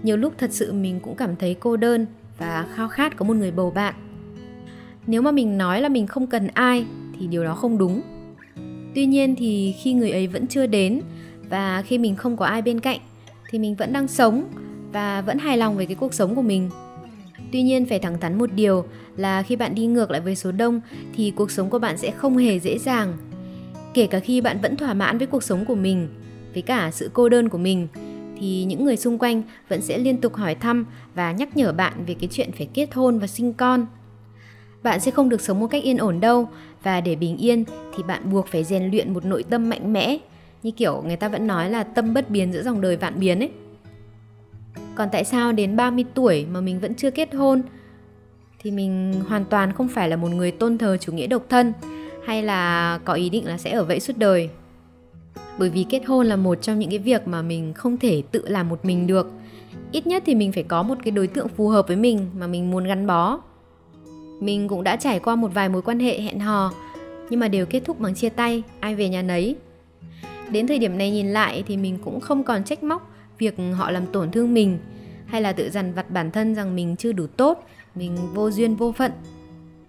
Nhiều 0.04 0.18
lúc 0.18 0.34
thật 0.38 0.50
sự 0.54 0.74
mình 0.74 1.00
cũng 1.00 1.16
cảm 1.16 1.36
thấy 1.36 1.56
cô 1.60 1.78
đơn 1.78 2.06
và 2.38 2.68
khao 2.74 2.88
khát 2.88 3.16
có 3.16 3.26
một 3.26 3.34
người 3.34 3.52
bầu 3.52 3.72
bạn. 3.72 3.94
Nếu 5.08 5.22
mà 5.22 5.32
mình 5.32 5.58
nói 5.58 5.82
là 5.82 5.90
mình 5.90 6.08
không 6.08 6.28
cần 6.28 6.48
ai 6.48 6.86
thì 7.20 7.28
điều 7.28 7.44
đó 7.44 7.56
không 7.56 7.78
đúng. 7.78 8.02
Tuy 8.96 9.06
nhiên 9.06 9.36
thì 9.38 9.76
khi 9.80 9.94
người 9.94 10.12
ấy 10.12 10.28
vẫn 10.28 10.48
chưa 10.48 10.66
đến 10.66 11.02
và 11.50 11.82
khi 11.82 11.98
mình 11.98 12.16
không 12.16 12.38
có 12.38 12.46
ai 12.46 12.62
bên 12.62 12.80
cạnh 12.80 13.00
thì 13.50 13.60
mình 13.60 13.76
vẫn 13.76 13.94
đang 13.94 14.08
sống 14.08 14.44
và 14.92 15.22
vẫn 15.22 15.38
hài 15.38 15.58
lòng 15.58 15.78
với 15.78 15.86
cái 15.86 15.96
cuộc 15.96 16.14
sống 16.14 16.36
của 16.36 16.42
mình. 16.42 16.70
Tuy 17.52 17.62
nhiên, 17.62 17.86
phải 17.86 18.00
thẳng 18.00 18.20
thắn 18.20 18.38
một 18.38 18.54
điều 18.54 18.86
là 19.16 19.44
khi 19.44 19.56
bạn 19.56 19.76
đi 19.76 19.86
ngược 19.86 20.12
lại 20.12 20.22
với 20.22 20.36
số 20.36 20.52
đông 20.52 20.82
thì 21.16 21.32
cuộc 21.36 21.52
sống 21.52 21.70
của 21.70 21.80
bạn 21.80 21.98
sẽ 21.98 22.12
không 22.12 22.38
hề 22.38 22.60
dễ 22.60 22.78
dàng. 22.78 23.14
Kể 23.94 24.08
cả 24.08 24.20
khi 24.20 24.42
bạn 24.42 24.62
vẫn 24.62 24.78
thỏa 24.78 24.94
mãn 24.94 25.18
với 25.18 25.28
cuộc 25.28 25.44
sống 25.44 25.66
của 25.66 25.76
mình, 25.76 26.08
với 26.54 26.62
cả 26.62 26.92
sự 26.92 27.10
cô 27.14 27.30
đơn 27.30 27.50
của 27.50 27.58
mình, 27.58 27.88
thì 28.40 28.64
những 28.64 28.86
người 28.86 28.98
xung 28.98 29.18
quanh 29.18 29.42
vẫn 29.70 29.82
sẽ 29.82 29.98
liên 29.98 30.18
tục 30.18 30.36
hỏi 30.36 30.56
thăm 30.56 30.86
và 31.16 31.32
nhắc 31.32 31.58
nhở 31.58 31.72
bạn 31.72 31.94
về 32.08 32.14
cái 32.14 32.30
chuyện 32.32 32.52
phải 32.52 32.68
kết 32.74 32.94
hôn 32.94 33.20
và 33.20 33.28
sinh 33.28 33.54
con. 33.54 33.86
Bạn 34.84 35.00
sẽ 35.00 35.12
không 35.12 35.30
được 35.30 35.42
sống 35.42 35.60
một 35.60 35.68
cách 35.68 35.84
yên 35.84 35.98
ổn 35.98 36.20
đâu 36.20 36.50
và 36.84 37.02
để 37.02 37.16
bình 37.16 37.38
yên 37.38 37.64
thì 37.96 38.04
bạn 38.04 38.32
buộc 38.32 38.48
phải 38.48 38.64
rèn 38.64 38.92
luyện 38.92 39.14
một 39.14 39.26
nội 39.26 39.44
tâm 39.44 39.70
mạnh 39.70 39.94
mẽ, 39.94 40.18
như 40.64 40.72
kiểu 40.72 41.04
người 41.06 41.16
ta 41.16 41.30
vẫn 41.30 41.48
nói 41.48 41.70
là 41.70 41.84
tâm 41.84 42.14
bất 42.14 42.30
biến 42.30 42.54
giữa 42.54 42.64
dòng 42.64 42.82
đời 42.82 42.98
vạn 42.98 43.20
biến 43.20 43.40
ấy 43.40 43.50
còn 44.98 45.10
tại 45.12 45.26
sao 45.26 45.52
đến 45.52 45.76
30 45.76 46.06
tuổi 46.14 46.46
mà 46.52 46.62
mình 46.62 46.80
vẫn 46.80 46.96
chưa 46.96 47.12
kết 47.12 47.34
hôn? 47.36 47.62
Thì 48.60 48.72
mình 48.72 49.14
hoàn 49.28 49.46
toàn 49.46 49.74
không 49.74 49.88
phải 49.88 50.10
là 50.10 50.16
một 50.16 50.32
người 50.32 50.52
tôn 50.52 50.78
thờ 50.78 50.98
chủ 50.98 51.12
nghĩa 51.12 51.28
độc 51.28 51.46
thân 51.50 51.74
hay 52.26 52.44
là 52.44 53.00
có 53.06 53.14
ý 53.14 53.30
định 53.30 53.48
là 53.48 53.58
sẽ 53.58 53.72
ở 53.72 53.84
vậy 53.84 54.00
suốt 54.00 54.18
đời. 54.18 54.50
Bởi 55.60 55.70
vì 55.70 55.86
kết 55.90 56.06
hôn 56.06 56.26
là 56.26 56.36
một 56.36 56.62
trong 56.62 56.80
những 56.80 56.90
cái 56.90 57.00
việc 57.00 57.28
mà 57.28 57.42
mình 57.42 57.74
không 57.74 57.98
thể 57.98 58.24
tự 58.32 58.48
làm 58.48 58.70
một 58.70 58.86
mình 58.86 59.08
được. 59.08 59.32
Ít 59.92 60.08
nhất 60.08 60.24
thì 60.26 60.36
mình 60.36 60.52
phải 60.52 60.64
có 60.64 60.84
một 60.84 60.96
cái 61.04 61.12
đối 61.12 61.28
tượng 61.28 61.48
phù 61.48 61.68
hợp 61.68 61.88
với 61.88 61.98
mình 61.98 62.28
mà 62.40 62.48
mình 62.48 62.72
muốn 62.72 62.84
gắn 62.84 63.08
bó. 63.08 63.40
Mình 64.40 64.68
cũng 64.68 64.84
đã 64.84 64.96
trải 64.96 65.20
qua 65.20 65.36
một 65.36 65.54
vài 65.54 65.70
mối 65.70 65.82
quan 65.82 66.00
hệ 66.00 66.22
hẹn 66.22 66.40
hò 66.40 66.74
nhưng 67.30 67.40
mà 67.40 67.48
đều 67.48 67.66
kết 67.66 67.82
thúc 67.86 68.00
bằng 68.00 68.16
chia 68.16 68.30
tay, 68.30 68.64
ai 68.80 68.96
về 68.96 69.10
nhà 69.10 69.22
nấy. 69.22 69.56
Đến 70.52 70.68
thời 70.68 70.80
điểm 70.80 70.98
này 70.98 71.12
nhìn 71.12 71.28
lại 71.28 71.64
thì 71.68 71.78
mình 71.78 71.98
cũng 72.04 72.20
không 72.20 72.44
còn 72.44 72.64
trách 72.64 72.84
móc 72.84 73.17
việc 73.40 73.56
họ 73.74 73.92
làm 73.92 74.06
tổn 74.06 74.32
thương 74.32 74.54
mình, 74.54 74.78
hay 75.26 75.42
là 75.42 75.54
tự 75.54 75.70
dằn 75.70 75.94
vặt 75.94 76.12
bản 76.12 76.32
thân 76.32 76.56
rằng 76.56 76.76
mình 76.76 76.96
chưa 76.96 77.12
đủ 77.12 77.28
tốt, 77.28 77.68
mình 77.96 78.18
vô 78.34 78.52
duyên 78.52 78.76
vô 78.76 78.92
phận. 78.92 79.12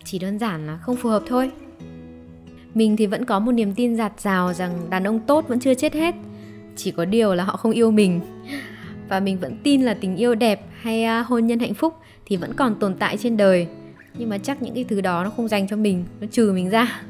Chỉ 0.05 0.19
đơn 0.19 0.39
giản 0.39 0.67
là 0.67 0.77
không 0.77 0.97
phù 0.97 1.09
hợp 1.09 1.23
thôi. 1.27 1.51
Mình 2.75 2.97
thì 2.97 3.07
vẫn 3.07 3.25
có 3.25 3.39
một 3.39 3.53
niềm 3.53 3.75
tin 3.75 3.97
giạt 3.97 4.21
rào 4.21 4.53
rằng 4.53 4.91
đàn 4.91 5.05
ông 5.05 5.21
tốt 5.21 5.49
vẫn 5.49 5.61
chưa 5.61 5.75
chết 5.75 5.95
hết. 5.95 6.15
Chỉ 6.77 6.91
có 6.91 7.05
điều 7.05 7.35
là 7.35 7.45
họ 7.45 7.57
không 7.57 7.73
yêu 7.73 7.91
mình. 7.91 8.21
Và 9.09 9.21
mình 9.21 9.39
vẫn 9.39 9.57
tin 9.63 9.83
là 9.83 9.95
tình 9.95 10.17
yêu 10.17 10.35
đẹp 10.35 10.67
hay 10.81 11.05
à, 11.05 11.23
hôn 11.23 11.47
nhân 11.47 11.59
hạnh 11.59 11.75
phúc 11.75 11.95
thì 12.27 12.37
vẫn 12.37 12.55
còn 12.55 12.75
tồn 12.75 12.95
tại 12.95 13.17
trên 13.17 13.37
đời. 13.37 13.67
Nhưng 14.19 14.29
mà 14.29 14.39
chắc 14.39 14.63
những 14.63 14.75
cái 14.75 14.85
thứ 14.85 15.01
đó 15.01 15.25
nó 15.25 15.31
không 15.31 15.49
dành 15.49 15.69
cho 15.69 15.77
mình, 15.77 16.05
nó 16.21 16.27
trừ 16.31 16.53
mình 16.53 16.71
ra. 16.71 17.03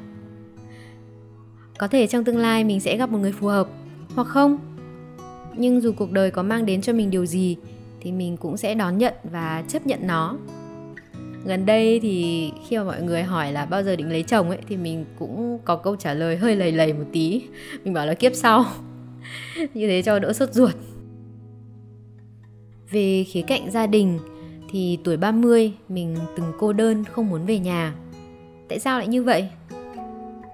Có 1.79 1.89
thể 1.89 2.07
trong 2.07 2.25
tương 2.25 2.39
lai 2.39 2.65
mình 2.65 2.81
sẽ 2.81 2.97
gặp 2.97 3.11
một 3.11 3.19
người 3.19 3.33
phù 3.33 3.47
hợp, 3.47 3.69
hoặc 4.15 4.27
không? 4.27 4.59
Nhưng 5.57 5.81
dù 5.81 5.93
cuộc 5.93 6.13
đời 6.13 6.31
có 6.31 6.43
mang 6.43 6.67
đến 6.67 6.81
cho 6.81 6.93
mình 6.93 7.11
điều 7.11 7.27
gì, 7.27 7.57
thì 8.01 8.13
mình 8.13 8.37
cũng 8.37 8.57
sẽ 8.57 8.75
đón 8.75 8.99
nhận 8.99 9.15
và 9.33 9.65
chấp 9.69 9.87
nhận 9.87 10.07
nó. 10.07 10.37
Gần 11.45 11.67
đây 11.67 12.01
thì 12.01 12.51
khi 12.69 12.77
mà 12.77 12.85
mọi 12.85 13.03
người 13.03 13.23
hỏi 13.23 13.53
là 13.53 13.65
bao 13.65 13.83
giờ 13.83 13.97
định 13.97 14.11
lấy 14.11 14.23
chồng 14.23 14.49
ấy, 14.49 14.59
thì 14.69 14.77
mình 14.77 15.05
cũng 15.19 15.59
có 15.65 15.77
câu 15.77 15.97
trả 15.97 16.15
lời 16.15 16.37
hơi 16.37 16.57
lầy 16.57 16.73
lầy 16.73 16.93
một 16.93 17.05
tí. 17.13 17.43
Mình 17.85 17.95
bảo 17.95 18.07
là 18.07 18.15
kiếp 18.15 18.33
sau. 18.35 18.65
Như 19.75 19.89
thế 19.89 20.03
cho 20.03 20.19
đỡ 20.19 20.33
sốt 20.33 20.53
ruột. 20.53 20.75
Về 22.91 23.25
khía 23.29 23.43
cạnh 23.43 23.71
gia 23.71 23.87
đình, 23.87 24.19
thì 24.71 24.99
tuổi 25.05 25.17
30 25.17 25.73
mình 25.89 26.17
từng 26.37 26.53
cô 26.59 26.73
đơn, 26.73 27.05
không 27.05 27.31
muốn 27.31 27.47
về 27.47 27.59
nhà. 27.59 27.95
Tại 28.69 28.79
sao 28.79 28.99
lại 28.99 29.09
như 29.09 29.23
vậy? 29.23 29.49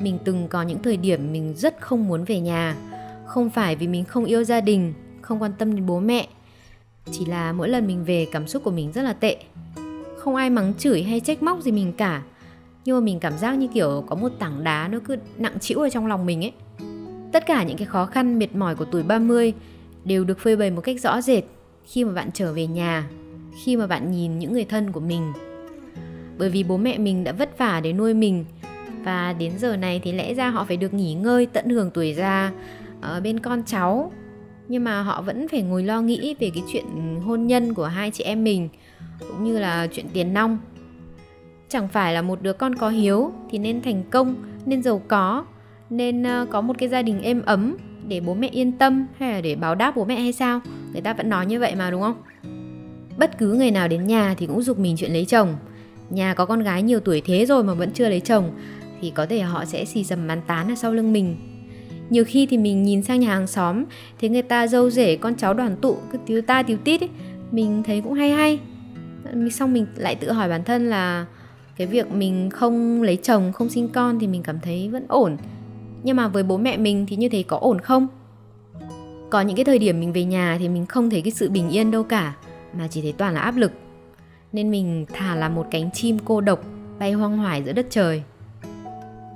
Mình 0.00 0.18
từng 0.24 0.48
có 0.48 0.62
những 0.62 0.82
thời 0.82 0.96
điểm 0.96 1.32
mình 1.32 1.54
rất 1.56 1.80
không 1.80 2.08
muốn 2.08 2.24
về 2.24 2.40
nhà 2.40 2.76
không 3.26 3.50
phải 3.50 3.76
vì 3.76 3.88
mình 3.88 4.04
không 4.04 4.24
yêu 4.24 4.44
gia 4.44 4.60
đình, 4.60 4.94
không 5.22 5.42
quan 5.42 5.52
tâm 5.58 5.74
đến 5.74 5.86
bố 5.86 6.00
mẹ, 6.00 6.28
chỉ 7.10 7.24
là 7.24 7.52
mỗi 7.52 7.68
lần 7.68 7.86
mình 7.86 8.04
về 8.04 8.26
cảm 8.32 8.46
xúc 8.46 8.64
của 8.64 8.70
mình 8.70 8.92
rất 8.92 9.02
là 9.02 9.12
tệ. 9.12 9.36
Không 10.18 10.34
ai 10.34 10.50
mắng 10.50 10.74
chửi 10.78 11.02
hay 11.02 11.20
trách 11.20 11.42
móc 11.42 11.62
gì 11.62 11.72
mình 11.72 11.92
cả, 11.92 12.22
nhưng 12.84 12.96
mà 12.96 13.00
mình 13.00 13.20
cảm 13.20 13.38
giác 13.38 13.52
như 13.58 13.68
kiểu 13.74 14.04
có 14.06 14.16
một 14.16 14.32
tảng 14.38 14.64
đá 14.64 14.88
nó 14.88 14.98
cứ 15.04 15.16
nặng 15.36 15.58
trĩu 15.60 15.78
ở 15.78 15.90
trong 15.90 16.06
lòng 16.06 16.26
mình 16.26 16.44
ấy. 16.44 16.52
Tất 17.32 17.46
cả 17.46 17.62
những 17.62 17.76
cái 17.76 17.86
khó 17.86 18.06
khăn 18.06 18.38
mệt 18.38 18.54
mỏi 18.54 18.76
của 18.76 18.84
tuổi 18.84 19.02
30 19.02 19.52
đều 20.04 20.24
được 20.24 20.38
phơi 20.38 20.56
bày 20.56 20.70
một 20.70 20.80
cách 20.80 21.00
rõ 21.00 21.20
rệt 21.20 21.44
khi 21.86 22.04
mà 22.04 22.12
bạn 22.12 22.30
trở 22.34 22.52
về 22.52 22.66
nhà, 22.66 23.08
khi 23.64 23.76
mà 23.76 23.86
bạn 23.86 24.10
nhìn 24.12 24.38
những 24.38 24.52
người 24.52 24.64
thân 24.64 24.92
của 24.92 25.00
mình. 25.00 25.32
Bởi 26.38 26.50
vì 26.50 26.64
bố 26.64 26.76
mẹ 26.76 26.98
mình 26.98 27.24
đã 27.24 27.32
vất 27.32 27.58
vả 27.58 27.80
để 27.80 27.92
nuôi 27.92 28.14
mình 28.14 28.44
và 29.04 29.32
đến 29.32 29.52
giờ 29.58 29.76
này 29.76 30.00
thì 30.04 30.12
lẽ 30.12 30.34
ra 30.34 30.50
họ 30.50 30.64
phải 30.64 30.76
được 30.76 30.94
nghỉ 30.94 31.14
ngơi 31.14 31.46
tận 31.46 31.68
hưởng 31.68 31.90
tuổi 31.90 32.14
già 32.14 32.52
ở 33.04 33.20
bên 33.20 33.40
con 33.40 33.62
cháu. 33.66 34.12
Nhưng 34.68 34.84
mà 34.84 35.02
họ 35.02 35.22
vẫn 35.22 35.48
phải 35.48 35.62
ngồi 35.62 35.82
lo 35.82 36.00
nghĩ 36.00 36.34
về 36.40 36.50
cái 36.54 36.62
chuyện 36.72 36.84
hôn 37.24 37.46
nhân 37.46 37.74
của 37.74 37.86
hai 37.86 38.10
chị 38.10 38.24
em 38.24 38.44
mình, 38.44 38.68
cũng 39.20 39.44
như 39.44 39.58
là 39.58 39.86
chuyện 39.92 40.06
tiền 40.12 40.34
nong. 40.34 40.58
Chẳng 41.68 41.88
phải 41.88 42.14
là 42.14 42.22
một 42.22 42.42
đứa 42.42 42.52
con 42.52 42.74
có 42.74 42.88
hiếu 42.88 43.32
thì 43.50 43.58
nên 43.58 43.82
thành 43.82 44.02
công, 44.10 44.34
nên 44.66 44.82
giàu 44.82 45.02
có, 45.08 45.44
nên 45.90 46.22
ờ, 46.22 46.46
có 46.50 46.60
một 46.60 46.78
cái 46.78 46.88
gia 46.88 47.02
đình 47.02 47.22
êm 47.22 47.42
ấm 47.42 47.76
để 48.08 48.20
bố 48.20 48.34
mẹ 48.34 48.48
yên 48.48 48.72
tâm 48.72 49.06
hay 49.18 49.32
là 49.32 49.40
để 49.40 49.54
báo 49.54 49.74
đáp 49.74 49.96
bố 49.96 50.04
mẹ 50.04 50.20
hay 50.20 50.32
sao? 50.32 50.60
Người 50.92 51.02
ta 51.02 51.12
vẫn 51.12 51.28
nói 51.28 51.46
như 51.46 51.60
vậy 51.60 51.74
mà, 51.74 51.90
đúng 51.90 52.00
không? 52.00 52.22
Bất 53.18 53.38
cứ 53.38 53.52
người 53.52 53.70
nào 53.70 53.88
đến 53.88 54.06
nhà 54.06 54.34
thì 54.38 54.46
cũng 54.46 54.62
giục 54.62 54.78
mình 54.78 54.96
chuyện 54.96 55.12
lấy 55.12 55.24
chồng. 55.24 55.56
Nhà 56.10 56.34
có 56.34 56.46
con 56.46 56.62
gái 56.62 56.82
nhiều 56.82 57.00
tuổi 57.00 57.22
thế 57.24 57.46
rồi 57.46 57.64
mà 57.64 57.74
vẫn 57.74 57.90
chưa 57.94 58.08
lấy 58.08 58.20
chồng 58.20 58.50
thì 59.00 59.10
có 59.10 59.26
thể 59.26 59.40
họ 59.40 59.64
sẽ 59.64 59.84
xì 59.84 60.04
dầm 60.04 60.28
bàn 60.28 60.40
tán 60.46 60.68
ở 60.68 60.74
sau 60.74 60.92
lưng 60.92 61.12
mình 61.12 61.36
nhiều 62.14 62.24
khi 62.24 62.46
thì 62.46 62.58
mình 62.58 62.82
nhìn 62.82 63.02
sang 63.02 63.20
nhà 63.20 63.28
hàng 63.28 63.46
xóm 63.46 63.84
thấy 64.20 64.30
người 64.30 64.42
ta 64.42 64.66
dâu 64.66 64.90
rể 64.90 65.16
con 65.16 65.34
cháu 65.34 65.54
đoàn 65.54 65.76
tụ 65.80 65.96
cứ 66.12 66.18
tiếu 66.26 66.42
ta 66.42 66.62
tiếu 66.62 66.76
tít 66.84 67.00
ấy 67.00 67.08
mình 67.50 67.82
thấy 67.86 68.00
cũng 68.00 68.12
hay 68.12 68.30
hay. 68.30 68.60
Xong 69.50 69.72
mình 69.72 69.86
lại 69.96 70.14
tự 70.14 70.32
hỏi 70.32 70.48
bản 70.48 70.64
thân 70.64 70.90
là 70.90 71.26
cái 71.76 71.86
việc 71.86 72.12
mình 72.12 72.50
không 72.50 73.02
lấy 73.02 73.16
chồng 73.16 73.52
không 73.52 73.68
sinh 73.68 73.88
con 73.88 74.18
thì 74.18 74.26
mình 74.26 74.42
cảm 74.42 74.60
thấy 74.60 74.88
vẫn 74.88 75.04
ổn. 75.08 75.36
Nhưng 76.02 76.16
mà 76.16 76.28
với 76.28 76.42
bố 76.42 76.56
mẹ 76.56 76.76
mình 76.76 77.06
thì 77.08 77.16
như 77.16 77.28
thế 77.28 77.42
có 77.42 77.58
ổn 77.58 77.78
không? 77.78 78.08
Có 79.30 79.40
những 79.40 79.56
cái 79.56 79.64
thời 79.64 79.78
điểm 79.78 80.00
mình 80.00 80.12
về 80.12 80.24
nhà 80.24 80.56
thì 80.60 80.68
mình 80.68 80.86
không 80.86 81.10
thấy 81.10 81.22
cái 81.22 81.30
sự 81.30 81.50
bình 81.50 81.68
yên 81.68 81.90
đâu 81.90 82.02
cả 82.02 82.34
mà 82.78 82.88
chỉ 82.90 83.02
thấy 83.02 83.12
toàn 83.12 83.34
là 83.34 83.40
áp 83.40 83.56
lực. 83.56 83.72
Nên 84.52 84.70
mình 84.70 85.06
thà 85.12 85.34
là 85.34 85.48
một 85.48 85.66
cánh 85.70 85.90
chim 85.90 86.18
cô 86.24 86.40
độc 86.40 86.64
bay 86.98 87.12
hoang 87.12 87.38
hoải 87.38 87.62
giữa 87.62 87.72
đất 87.72 87.86
trời. 87.90 88.22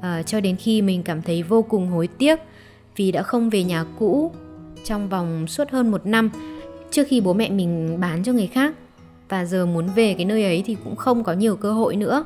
À, 0.03 0.23
cho 0.23 0.41
đến 0.41 0.57
khi 0.57 0.83
mình 0.83 1.03
cảm 1.03 1.23
thấy 1.23 1.43
vô 1.43 1.63
cùng 1.63 1.89
hối 1.89 2.07
tiếc 2.07 2.41
vì 2.99 3.13
đã 3.13 3.23
không 3.23 3.51
về 3.51 3.65
nhà 3.65 3.85
cũ 3.99 4.33
trong 4.85 5.09
vòng 5.09 5.47
suốt 5.47 5.71
hơn 5.71 5.91
một 5.91 6.07
năm, 6.07 6.31
trước 6.91 7.07
khi 7.09 7.21
bố 7.21 7.33
mẹ 7.33 7.51
mình 7.51 8.01
bán 8.01 8.23
cho 8.23 8.33
người 8.33 8.47
khác. 8.47 8.75
Và 9.29 9.45
giờ 9.45 9.67
muốn 9.67 9.89
về 9.95 10.15
cái 10.15 10.25
nơi 10.25 10.45
ấy 10.45 10.63
thì 10.67 10.77
cũng 10.85 10.97
không 10.97 11.25
có 11.25 11.33
nhiều 11.33 11.57
cơ 11.57 11.73
hội 11.73 11.97
nữa. 11.97 12.25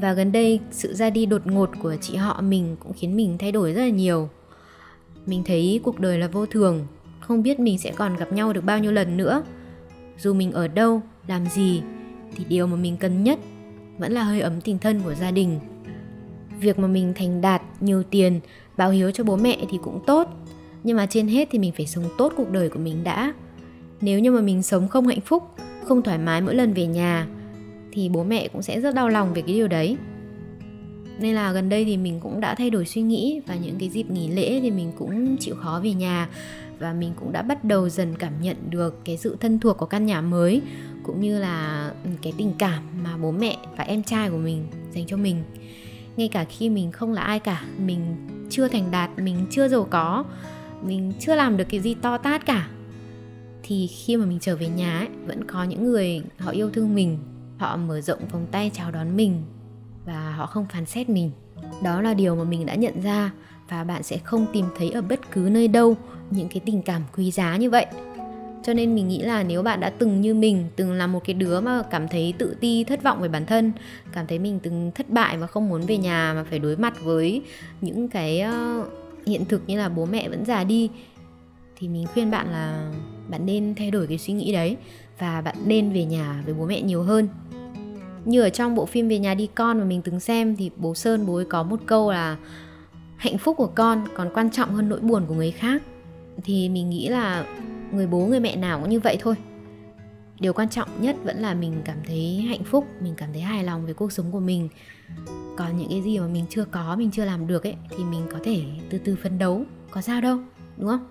Và 0.00 0.12
gần 0.12 0.32
đây, 0.32 0.60
sự 0.70 0.94
ra 0.94 1.10
đi 1.10 1.26
đột 1.26 1.46
ngột 1.46 1.70
của 1.82 1.96
chị 2.00 2.16
họ 2.16 2.40
mình 2.40 2.76
cũng 2.80 2.92
khiến 2.92 3.16
mình 3.16 3.38
thay 3.38 3.52
đổi 3.52 3.72
rất 3.72 3.82
là 3.82 3.88
nhiều. 3.88 4.28
Mình 5.26 5.42
thấy 5.46 5.80
cuộc 5.82 6.00
đời 6.00 6.18
là 6.18 6.28
vô 6.28 6.46
thường, 6.46 6.86
không 7.20 7.42
biết 7.42 7.60
mình 7.60 7.78
sẽ 7.78 7.92
còn 7.96 8.16
gặp 8.16 8.32
nhau 8.32 8.52
được 8.52 8.64
bao 8.64 8.78
nhiêu 8.78 8.92
lần 8.92 9.16
nữa. 9.16 9.42
Dù 10.18 10.34
mình 10.34 10.52
ở 10.52 10.68
đâu, 10.68 11.02
làm 11.26 11.46
gì, 11.46 11.82
thì 12.36 12.44
điều 12.48 12.66
mà 12.66 12.76
mình 12.76 12.96
cần 12.96 13.24
nhất 13.24 13.38
vẫn 13.98 14.12
là 14.12 14.22
hơi 14.22 14.40
ấm 14.40 14.60
tình 14.60 14.78
thân 14.78 15.00
của 15.04 15.14
gia 15.14 15.30
đình. 15.30 15.60
Việc 16.60 16.78
mà 16.78 16.88
mình 16.88 17.12
thành 17.16 17.40
đạt, 17.40 17.62
nhiều 17.80 18.02
tiền 18.02 18.40
báo 18.76 18.90
hiếu 18.90 19.10
cho 19.10 19.24
bố 19.24 19.36
mẹ 19.36 19.58
thì 19.70 19.78
cũng 19.82 20.00
tốt. 20.06 20.28
Nhưng 20.84 20.96
mà 20.96 21.06
trên 21.06 21.28
hết 21.28 21.48
thì 21.50 21.58
mình 21.58 21.72
phải 21.76 21.86
sống 21.86 22.04
tốt 22.18 22.32
cuộc 22.36 22.50
đời 22.50 22.68
của 22.68 22.78
mình 22.78 23.04
đã. 23.04 23.34
Nếu 24.00 24.20
như 24.20 24.30
mà 24.30 24.40
mình 24.40 24.62
sống 24.62 24.88
không 24.88 25.06
hạnh 25.06 25.20
phúc, 25.20 25.42
không 25.84 26.02
thoải 26.02 26.18
mái 26.18 26.40
mỗi 26.40 26.54
lần 26.54 26.72
về 26.72 26.86
nhà, 26.86 27.26
thì 27.92 28.08
bố 28.08 28.24
mẹ 28.24 28.48
cũng 28.48 28.62
sẽ 28.62 28.80
rất 28.80 28.94
đau 28.94 29.08
lòng 29.08 29.34
về 29.34 29.42
cái 29.42 29.54
điều 29.54 29.68
đấy. 29.68 29.96
Nên 31.18 31.34
là 31.34 31.52
gần 31.52 31.68
đây 31.68 31.84
thì 31.84 31.96
mình 31.96 32.20
cũng 32.20 32.40
đã 32.40 32.54
thay 32.54 32.70
đổi 32.70 32.86
suy 32.86 33.02
nghĩ 33.02 33.40
và 33.46 33.54
những 33.54 33.76
cái 33.78 33.88
dịp 33.88 34.10
nghỉ 34.10 34.28
lễ 34.28 34.60
thì 34.60 34.70
mình 34.70 34.92
cũng 34.98 35.36
chịu 35.36 35.54
khó 35.54 35.80
về 35.84 35.92
nhà 35.92 36.28
và 36.78 36.92
mình 36.92 37.12
cũng 37.16 37.32
đã 37.32 37.42
bắt 37.42 37.64
đầu 37.64 37.88
dần 37.88 38.14
cảm 38.18 38.32
nhận 38.42 38.56
được 38.70 39.04
cái 39.04 39.16
sự 39.16 39.36
thân 39.40 39.58
thuộc 39.58 39.76
của 39.76 39.86
căn 39.86 40.06
nhà 40.06 40.20
mới, 40.20 40.62
cũng 41.02 41.20
như 41.20 41.38
là 41.38 41.90
ừ, 42.04 42.10
cái 42.22 42.32
tình 42.36 42.52
cảm 42.58 42.82
mà 43.04 43.16
bố 43.16 43.30
mẹ 43.30 43.56
và 43.76 43.84
em 43.84 44.02
trai 44.02 44.30
của 44.30 44.36
mình 44.36 44.66
dành 44.94 45.06
cho 45.06 45.16
mình. 45.16 45.42
Ngay 46.16 46.28
cả 46.28 46.44
khi 46.44 46.70
mình 46.70 46.92
không 46.92 47.12
là 47.12 47.22
ai 47.22 47.38
cả, 47.38 47.64
mình 47.86 48.16
chưa 48.50 48.68
thành 48.68 48.90
đạt 48.90 49.10
mình 49.18 49.46
chưa 49.50 49.68
giàu 49.68 49.86
có 49.90 50.24
mình 50.82 51.12
chưa 51.20 51.34
làm 51.34 51.56
được 51.56 51.64
cái 51.68 51.80
gì 51.80 51.94
to 51.94 52.18
tát 52.18 52.46
cả 52.46 52.68
thì 53.62 53.86
khi 53.86 54.16
mà 54.16 54.26
mình 54.26 54.38
trở 54.40 54.56
về 54.56 54.68
nhà 54.68 54.98
ấy, 54.98 55.08
vẫn 55.26 55.44
có 55.44 55.64
những 55.64 55.84
người 55.84 56.22
họ 56.38 56.50
yêu 56.50 56.70
thương 56.70 56.94
mình 56.94 57.18
họ 57.58 57.76
mở 57.76 58.00
rộng 58.00 58.28
vòng 58.32 58.46
tay 58.50 58.70
chào 58.74 58.90
đón 58.90 59.16
mình 59.16 59.42
và 60.04 60.32
họ 60.36 60.46
không 60.46 60.66
phán 60.72 60.86
xét 60.86 61.08
mình. 61.08 61.30
Đó 61.82 62.02
là 62.02 62.14
điều 62.14 62.36
mà 62.36 62.44
mình 62.44 62.66
đã 62.66 62.74
nhận 62.74 63.00
ra 63.00 63.30
và 63.68 63.84
bạn 63.84 64.02
sẽ 64.02 64.18
không 64.18 64.46
tìm 64.52 64.64
thấy 64.78 64.90
ở 64.90 65.02
bất 65.02 65.20
cứ 65.32 65.40
nơi 65.40 65.68
đâu 65.68 65.96
những 66.30 66.48
cái 66.48 66.60
tình 66.66 66.82
cảm 66.82 67.02
quý 67.16 67.30
giá 67.30 67.56
như 67.56 67.70
vậy 67.70 67.86
cho 68.66 68.74
nên 68.74 68.94
mình 68.94 69.08
nghĩ 69.08 69.18
là 69.18 69.42
nếu 69.42 69.62
bạn 69.62 69.80
đã 69.80 69.90
từng 69.90 70.20
như 70.20 70.34
mình, 70.34 70.64
từng 70.76 70.92
là 70.92 71.06
một 71.06 71.20
cái 71.24 71.34
đứa 71.34 71.60
mà 71.60 71.82
cảm 71.90 72.08
thấy 72.08 72.34
tự 72.38 72.56
ti, 72.60 72.84
thất 72.84 73.02
vọng 73.02 73.20
về 73.20 73.28
bản 73.28 73.46
thân, 73.46 73.72
cảm 74.12 74.26
thấy 74.26 74.38
mình 74.38 74.60
từng 74.62 74.90
thất 74.94 75.10
bại 75.10 75.38
và 75.38 75.46
không 75.46 75.68
muốn 75.68 75.80
về 75.80 75.96
nhà 75.96 76.32
mà 76.34 76.44
phải 76.44 76.58
đối 76.58 76.76
mặt 76.76 76.94
với 77.02 77.42
những 77.80 78.08
cái 78.08 78.40
ờ, 78.40 78.84
hiện 79.26 79.44
thực 79.44 79.62
như 79.66 79.78
là 79.78 79.88
bố 79.88 80.06
mẹ 80.06 80.28
vẫn 80.28 80.44
già 80.44 80.64
đi, 80.64 80.90
thì 81.76 81.88
mình 81.88 82.06
khuyên 82.06 82.30
bạn 82.30 82.50
là 82.50 82.92
bạn 83.28 83.46
nên 83.46 83.74
thay 83.74 83.90
đổi 83.90 84.06
cái 84.06 84.18
suy 84.18 84.32
nghĩ 84.32 84.52
đấy 84.52 84.76
và 85.18 85.40
bạn 85.40 85.56
nên 85.66 85.92
về 85.92 86.04
nhà 86.04 86.42
với 86.44 86.54
bố 86.54 86.66
mẹ 86.66 86.82
nhiều 86.82 87.02
hơn. 87.02 87.28
Như 88.24 88.42
ở 88.42 88.50
trong 88.50 88.74
bộ 88.74 88.86
phim 88.86 89.08
về 89.08 89.18
nhà 89.18 89.34
đi 89.34 89.48
con 89.54 89.78
mà 89.78 89.84
mình 89.84 90.02
từng 90.02 90.20
xem 90.20 90.56
thì 90.56 90.70
bố 90.76 90.94
sơn, 90.94 91.26
bố 91.26 91.34
ấy 91.34 91.44
có 91.44 91.62
một 91.62 91.80
câu 91.86 92.12
là 92.12 92.36
hạnh 93.16 93.38
phúc 93.38 93.56
của 93.56 93.70
con 93.74 94.04
còn 94.14 94.30
quan 94.34 94.50
trọng 94.50 94.74
hơn 94.74 94.88
nỗi 94.88 95.00
buồn 95.00 95.24
của 95.28 95.34
người 95.34 95.50
khác 95.50 95.82
thì 96.44 96.68
mình 96.68 96.90
nghĩ 96.90 97.08
là 97.08 97.44
người 97.92 98.06
bố, 98.06 98.26
người 98.26 98.40
mẹ 98.40 98.56
nào 98.56 98.80
cũng 98.80 98.90
như 98.90 99.00
vậy 99.00 99.16
thôi. 99.20 99.34
Điều 100.40 100.52
quan 100.52 100.68
trọng 100.68 100.88
nhất 101.00 101.16
vẫn 101.24 101.36
là 101.38 101.54
mình 101.54 101.82
cảm 101.84 101.96
thấy 102.06 102.40
hạnh 102.48 102.64
phúc, 102.64 102.86
mình 103.00 103.14
cảm 103.16 103.32
thấy 103.32 103.42
hài 103.42 103.64
lòng 103.64 103.84
với 103.84 103.94
cuộc 103.94 104.12
sống 104.12 104.32
của 104.32 104.40
mình. 104.40 104.68
Còn 105.56 105.76
những 105.76 105.88
cái 105.88 106.02
gì 106.02 106.18
mà 106.18 106.26
mình 106.26 106.44
chưa 106.50 106.64
có, 106.64 106.96
mình 106.96 107.10
chưa 107.10 107.24
làm 107.24 107.46
được 107.46 107.66
ấy, 107.66 107.74
thì 107.90 108.04
mình 108.04 108.26
có 108.32 108.38
thể 108.44 108.62
từ 108.90 108.98
từ 108.98 109.16
phấn 109.22 109.38
đấu. 109.38 109.64
Có 109.90 110.00
sao 110.00 110.20
đâu, 110.20 110.38
đúng 110.76 110.88
không? 110.88 111.06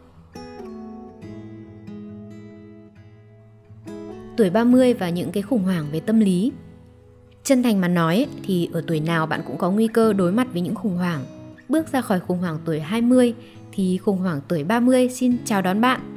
Tuổi 4.37 4.49
30 4.49 4.93
và 4.93 5.09
những 5.09 5.31
cái 5.31 5.43
khủng 5.43 5.63
hoảng 5.63 5.85
về 5.91 5.99
tâm 5.99 6.19
lý. 6.19 6.51
Chân 7.43 7.63
thành 7.63 7.81
mà 7.81 7.87
nói 7.87 8.27
thì 8.43 8.69
ở 8.73 8.83
tuổi 8.87 8.99
nào 8.99 9.25
bạn 9.25 9.41
cũng 9.47 9.57
có 9.57 9.71
nguy 9.71 9.87
cơ 9.87 10.13
đối 10.13 10.31
mặt 10.31 10.47
với 10.53 10.61
những 10.61 10.75
khủng 10.75 10.97
hoảng. 10.97 11.25
Bước 11.69 11.91
ra 11.91 12.01
khỏi 12.01 12.19
khủng 12.19 12.39
hoảng 12.39 12.59
tuổi 12.65 12.79
20 12.79 13.33
thì 13.71 13.97
khủng 13.97 14.17
hoảng 14.17 14.41
tuổi 14.47 14.63
30 14.63 15.09
xin 15.09 15.37
chào 15.45 15.61
đón 15.61 15.81
bạn. 15.81 16.14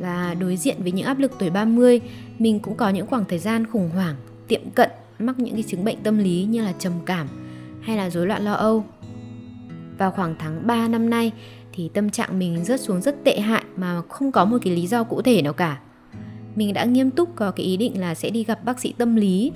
Và 0.00 0.34
đối 0.34 0.56
diện 0.56 0.76
với 0.82 0.92
những 0.92 1.06
áp 1.06 1.18
lực 1.18 1.32
tuổi 1.38 1.50
30, 1.50 2.00
mình 2.38 2.60
cũng 2.60 2.76
có 2.76 2.88
những 2.88 3.06
khoảng 3.06 3.24
thời 3.28 3.38
gian 3.38 3.66
khủng 3.66 3.90
hoảng, 3.94 4.16
tiệm 4.48 4.70
cận 4.70 4.90
mắc 5.18 5.38
những 5.38 5.54
cái 5.54 5.62
chứng 5.62 5.84
bệnh 5.84 5.96
tâm 6.02 6.18
lý 6.18 6.44
như 6.44 6.64
là 6.64 6.72
trầm 6.78 6.92
cảm 7.06 7.28
hay 7.80 7.96
là 7.96 8.10
rối 8.10 8.26
loạn 8.26 8.44
lo 8.44 8.52
âu. 8.52 8.84
Vào 9.98 10.10
khoảng 10.10 10.34
tháng 10.38 10.66
3 10.66 10.88
năm 10.88 11.10
nay 11.10 11.32
thì 11.72 11.90
tâm 11.94 12.10
trạng 12.10 12.38
mình 12.38 12.64
rớt 12.64 12.80
xuống 12.80 13.02
rất 13.02 13.24
tệ 13.24 13.40
hại 13.40 13.64
mà 13.76 14.02
không 14.08 14.32
có 14.32 14.44
một 14.44 14.58
cái 14.62 14.74
lý 14.74 14.86
do 14.86 15.04
cụ 15.04 15.22
thể 15.22 15.42
nào 15.42 15.52
cả. 15.52 15.80
Mình 16.54 16.74
đã 16.74 16.84
nghiêm 16.84 17.10
túc 17.10 17.36
có 17.36 17.50
cái 17.50 17.66
ý 17.66 17.76
định 17.76 18.00
là 18.00 18.14
sẽ 18.14 18.30
đi 18.30 18.44
gặp 18.44 18.64
bác 18.64 18.80
sĩ 18.80 18.94
tâm 18.98 19.16
lý 19.16 19.52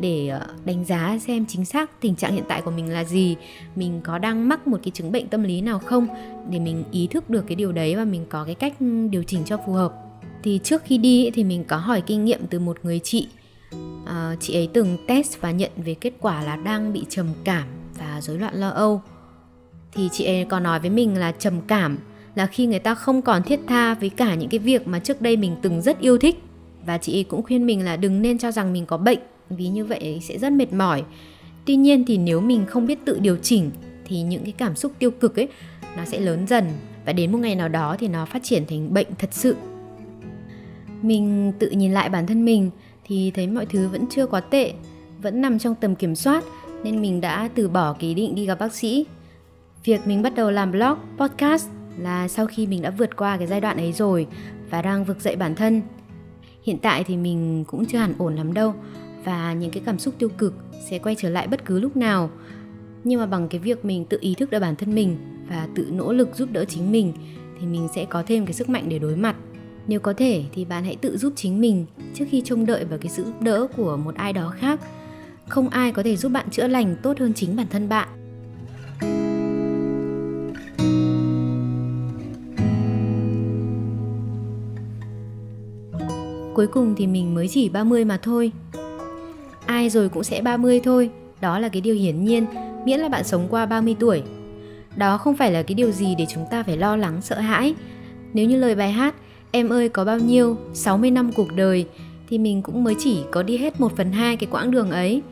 để 0.00 0.28
ờ, 0.28 0.46
đánh 0.64 0.84
giá 0.84 1.18
xem 1.26 1.46
chính 1.48 1.64
xác 1.64 2.00
tình 2.00 2.16
trạng 2.16 2.32
hiện 2.32 2.44
tại 2.48 2.62
của 2.62 2.70
mình 2.70 2.92
là 2.92 3.04
gì. 3.04 3.36
Mình 3.76 4.00
có 4.04 4.18
đang 4.18 4.48
mắc 4.48 4.66
một 4.66 4.80
cái 4.84 4.90
chứng 4.90 5.12
bệnh 5.12 5.28
tâm 5.28 5.42
lý 5.42 5.60
nào 5.60 5.78
không 5.78 6.06
để 6.50 6.58
mình 6.58 6.84
ý 6.92 7.06
thức 7.06 7.30
được 7.30 7.44
cái 7.46 7.56
điều 7.56 7.72
đấy 7.72 7.96
và 7.96 8.04
mình 8.04 8.26
có 8.28 8.44
cái 8.44 8.54
cách 8.54 8.74
ừ, 8.80 9.08
điều 9.10 9.22
chỉnh 9.22 9.42
cho 9.44 9.56
phù 9.66 9.72
hợp. 9.72 9.92
Thì 10.42 10.60
trước 10.64 10.82
khi 10.84 10.98
đi 10.98 11.30
thì 11.34 11.44
mình 11.44 11.64
có 11.64 11.76
hỏi 11.76 12.02
kinh 12.06 12.24
nghiệm 12.24 12.46
từ 12.46 12.58
một 12.58 12.78
người 12.82 12.98
chị. 12.98 13.28
À, 14.06 14.36
chị 14.40 14.54
ấy 14.54 14.68
từng 14.72 14.96
test 15.06 15.40
và 15.40 15.50
nhận 15.50 15.70
về 15.76 15.94
kết 15.94 16.12
quả 16.20 16.42
là 16.42 16.56
đang 16.56 16.92
bị 16.92 17.04
trầm 17.08 17.26
cảm 17.44 17.68
và 17.98 18.20
rối 18.20 18.38
loạn 18.38 18.54
lo 18.54 18.68
âu. 18.68 19.02
Thì 19.92 20.08
chị 20.12 20.24
ấy 20.24 20.44
có 20.44 20.60
nói 20.60 20.80
với 20.80 20.90
mình 20.90 21.18
là 21.18 21.32
trầm 21.32 21.60
cảm 21.66 21.98
là 22.34 22.46
khi 22.46 22.66
người 22.66 22.78
ta 22.78 22.94
không 22.94 23.22
còn 23.22 23.42
thiết 23.42 23.60
tha 23.66 23.94
với 23.94 24.08
cả 24.08 24.34
những 24.34 24.48
cái 24.48 24.58
việc 24.58 24.88
mà 24.88 24.98
trước 24.98 25.20
đây 25.20 25.36
mình 25.36 25.56
từng 25.62 25.82
rất 25.82 26.00
yêu 26.00 26.18
thích. 26.18 26.42
Và 26.86 26.98
chị 26.98 27.16
ấy 27.16 27.24
cũng 27.24 27.42
khuyên 27.42 27.66
mình 27.66 27.84
là 27.84 27.96
đừng 27.96 28.22
nên 28.22 28.38
cho 28.38 28.52
rằng 28.52 28.72
mình 28.72 28.86
có 28.86 28.96
bệnh 28.96 29.18
vì 29.50 29.68
như 29.68 29.84
vậy 29.84 30.18
sẽ 30.22 30.38
rất 30.38 30.52
mệt 30.52 30.72
mỏi. 30.72 31.02
Tuy 31.64 31.76
nhiên 31.76 32.04
thì 32.06 32.18
nếu 32.18 32.40
mình 32.40 32.66
không 32.66 32.86
biết 32.86 33.04
tự 33.04 33.18
điều 33.18 33.36
chỉnh, 33.36 33.70
thì 34.04 34.22
những 34.22 34.42
cái 34.42 34.52
cảm 34.52 34.76
xúc 34.76 34.92
tiêu 34.98 35.10
cực 35.10 35.38
ấy, 35.38 35.48
nó 35.96 36.04
sẽ 36.04 36.20
lớn 36.20 36.46
dần. 36.46 36.64
Và 37.06 37.12
đến 37.12 37.32
một 37.32 37.38
ngày 37.38 37.54
nào 37.54 37.68
đó 37.68 37.96
thì 37.98 38.08
nó 38.08 38.24
phát 38.24 38.42
triển 38.42 38.66
thành 38.66 38.94
bệnh 38.94 39.06
thật 39.18 39.28
sự. 39.32 39.56
Mình 41.02 41.52
tự 41.58 41.70
nhìn 41.70 41.92
lại 41.92 42.08
bản 42.08 42.26
thân 42.26 42.44
mình 42.44 42.70
thì 43.04 43.30
thấy 43.30 43.46
mọi 43.46 43.66
thứ 43.66 43.88
vẫn 43.88 44.04
chưa 44.10 44.26
quá 44.26 44.40
tệ, 44.40 44.72
vẫn 45.22 45.40
nằm 45.40 45.58
trong 45.58 45.74
tầm 45.74 45.94
kiểm 45.94 46.14
soát, 46.14 46.44
nên 46.84 47.02
mình 47.02 47.20
đã 47.20 47.48
từ 47.54 47.68
bỏ 47.68 47.92
cái 47.92 48.08
ý 48.08 48.14
định 48.14 48.34
đi 48.34 48.46
gặp 48.46 48.58
bác 48.58 48.74
sĩ. 48.74 49.06
Việc 49.84 50.06
mình 50.06 50.22
bắt 50.22 50.34
đầu 50.34 50.50
làm 50.50 50.72
blog, 50.72 50.98
podcast 51.18 51.68
là 51.98 52.28
sau 52.28 52.46
khi 52.46 52.66
mình 52.66 52.82
đã 52.82 52.90
vượt 52.90 53.16
qua 53.16 53.36
cái 53.36 53.46
giai 53.46 53.60
đoạn 53.60 53.76
ấy 53.76 53.92
rồi 53.92 54.26
và 54.70 54.82
đang 54.82 55.04
vực 55.04 55.20
dậy 55.20 55.36
bản 55.36 55.54
thân. 55.54 55.82
Hiện 56.62 56.78
tại 56.78 57.04
thì 57.04 57.16
mình 57.16 57.64
cũng 57.66 57.86
chưa 57.86 57.98
hẳn 57.98 58.14
ổn 58.18 58.36
lắm 58.36 58.54
đâu 58.54 58.74
và 59.24 59.52
những 59.52 59.70
cái 59.70 59.82
cảm 59.86 59.98
xúc 59.98 60.14
tiêu 60.18 60.28
cực 60.28 60.54
sẽ 60.90 60.98
quay 60.98 61.14
trở 61.14 61.30
lại 61.30 61.48
bất 61.48 61.64
cứ 61.64 61.80
lúc 61.80 61.96
nào. 61.96 62.30
Nhưng 63.04 63.20
mà 63.20 63.26
bằng 63.26 63.48
cái 63.48 63.60
việc 63.60 63.84
mình 63.84 64.04
tự 64.04 64.18
ý 64.20 64.34
thức 64.34 64.50
được 64.50 64.60
bản 64.60 64.76
thân 64.76 64.94
mình 64.94 65.16
và 65.48 65.68
tự 65.74 65.88
nỗ 65.92 66.12
lực 66.12 66.28
giúp 66.34 66.48
đỡ 66.52 66.64
chính 66.64 66.92
mình 66.92 67.12
thì 67.60 67.66
mình 67.66 67.88
sẽ 67.94 68.04
có 68.04 68.22
thêm 68.26 68.46
cái 68.46 68.52
sức 68.52 68.68
mạnh 68.68 68.88
để 68.88 68.98
đối 68.98 69.16
mặt. 69.16 69.36
Nếu 69.86 70.00
có 70.00 70.12
thể 70.12 70.44
thì 70.54 70.64
bạn 70.64 70.84
hãy 70.84 70.96
tự 70.96 71.16
giúp 71.16 71.32
chính 71.36 71.60
mình 71.60 71.86
trước 72.14 72.24
khi 72.30 72.42
trông 72.44 72.66
đợi 72.66 72.84
vào 72.84 72.98
cái 72.98 73.10
sự 73.10 73.24
giúp 73.24 73.42
đỡ 73.42 73.66
của 73.76 73.96
một 73.96 74.14
ai 74.14 74.32
đó 74.32 74.54
khác. 74.58 74.80
Không 75.48 75.68
ai 75.68 75.92
có 75.92 76.02
thể 76.02 76.16
giúp 76.16 76.32
bạn 76.32 76.50
chữa 76.50 76.66
lành 76.66 76.96
tốt 77.02 77.18
hơn 77.18 77.32
chính 77.34 77.56
bản 77.56 77.66
thân 77.70 77.88
bạn. 77.88 78.08
Cuối 86.54 86.66
cùng 86.66 86.94
thì 86.96 87.06
mình 87.06 87.34
mới 87.34 87.48
chỉ 87.48 87.68
30 87.68 88.04
mà 88.04 88.18
thôi 88.22 88.52
ai 89.78 89.90
rồi 89.90 90.08
cũng 90.08 90.24
sẽ 90.24 90.42
30 90.42 90.80
thôi, 90.84 91.10
đó 91.40 91.58
là 91.58 91.68
cái 91.68 91.80
điều 91.80 91.94
hiển 91.94 92.24
nhiên, 92.24 92.46
miễn 92.84 93.00
là 93.00 93.08
bạn 93.08 93.24
sống 93.24 93.46
qua 93.50 93.66
30 93.66 93.96
tuổi. 94.00 94.22
Đó 94.96 95.18
không 95.18 95.36
phải 95.36 95.52
là 95.52 95.62
cái 95.62 95.74
điều 95.74 95.90
gì 95.90 96.14
để 96.18 96.26
chúng 96.28 96.44
ta 96.50 96.62
phải 96.62 96.76
lo 96.76 96.96
lắng 96.96 97.20
sợ 97.22 97.38
hãi. 97.38 97.74
Nếu 98.32 98.46
như 98.48 98.56
lời 98.56 98.74
bài 98.74 98.92
hát 98.92 99.14
em 99.50 99.68
ơi 99.68 99.88
có 99.88 100.04
bao 100.04 100.18
nhiêu 100.18 100.56
60 100.74 101.10
năm 101.10 101.32
cuộc 101.32 101.56
đời 101.56 101.86
thì 102.28 102.38
mình 102.38 102.62
cũng 102.62 102.84
mới 102.84 102.94
chỉ 102.98 103.22
có 103.30 103.42
đi 103.42 103.56
hết 103.56 103.80
1 103.80 103.96
phần 103.96 104.12
2 104.12 104.36
cái 104.36 104.48
quãng 104.50 104.70
đường 104.70 104.90
ấy. 104.90 105.22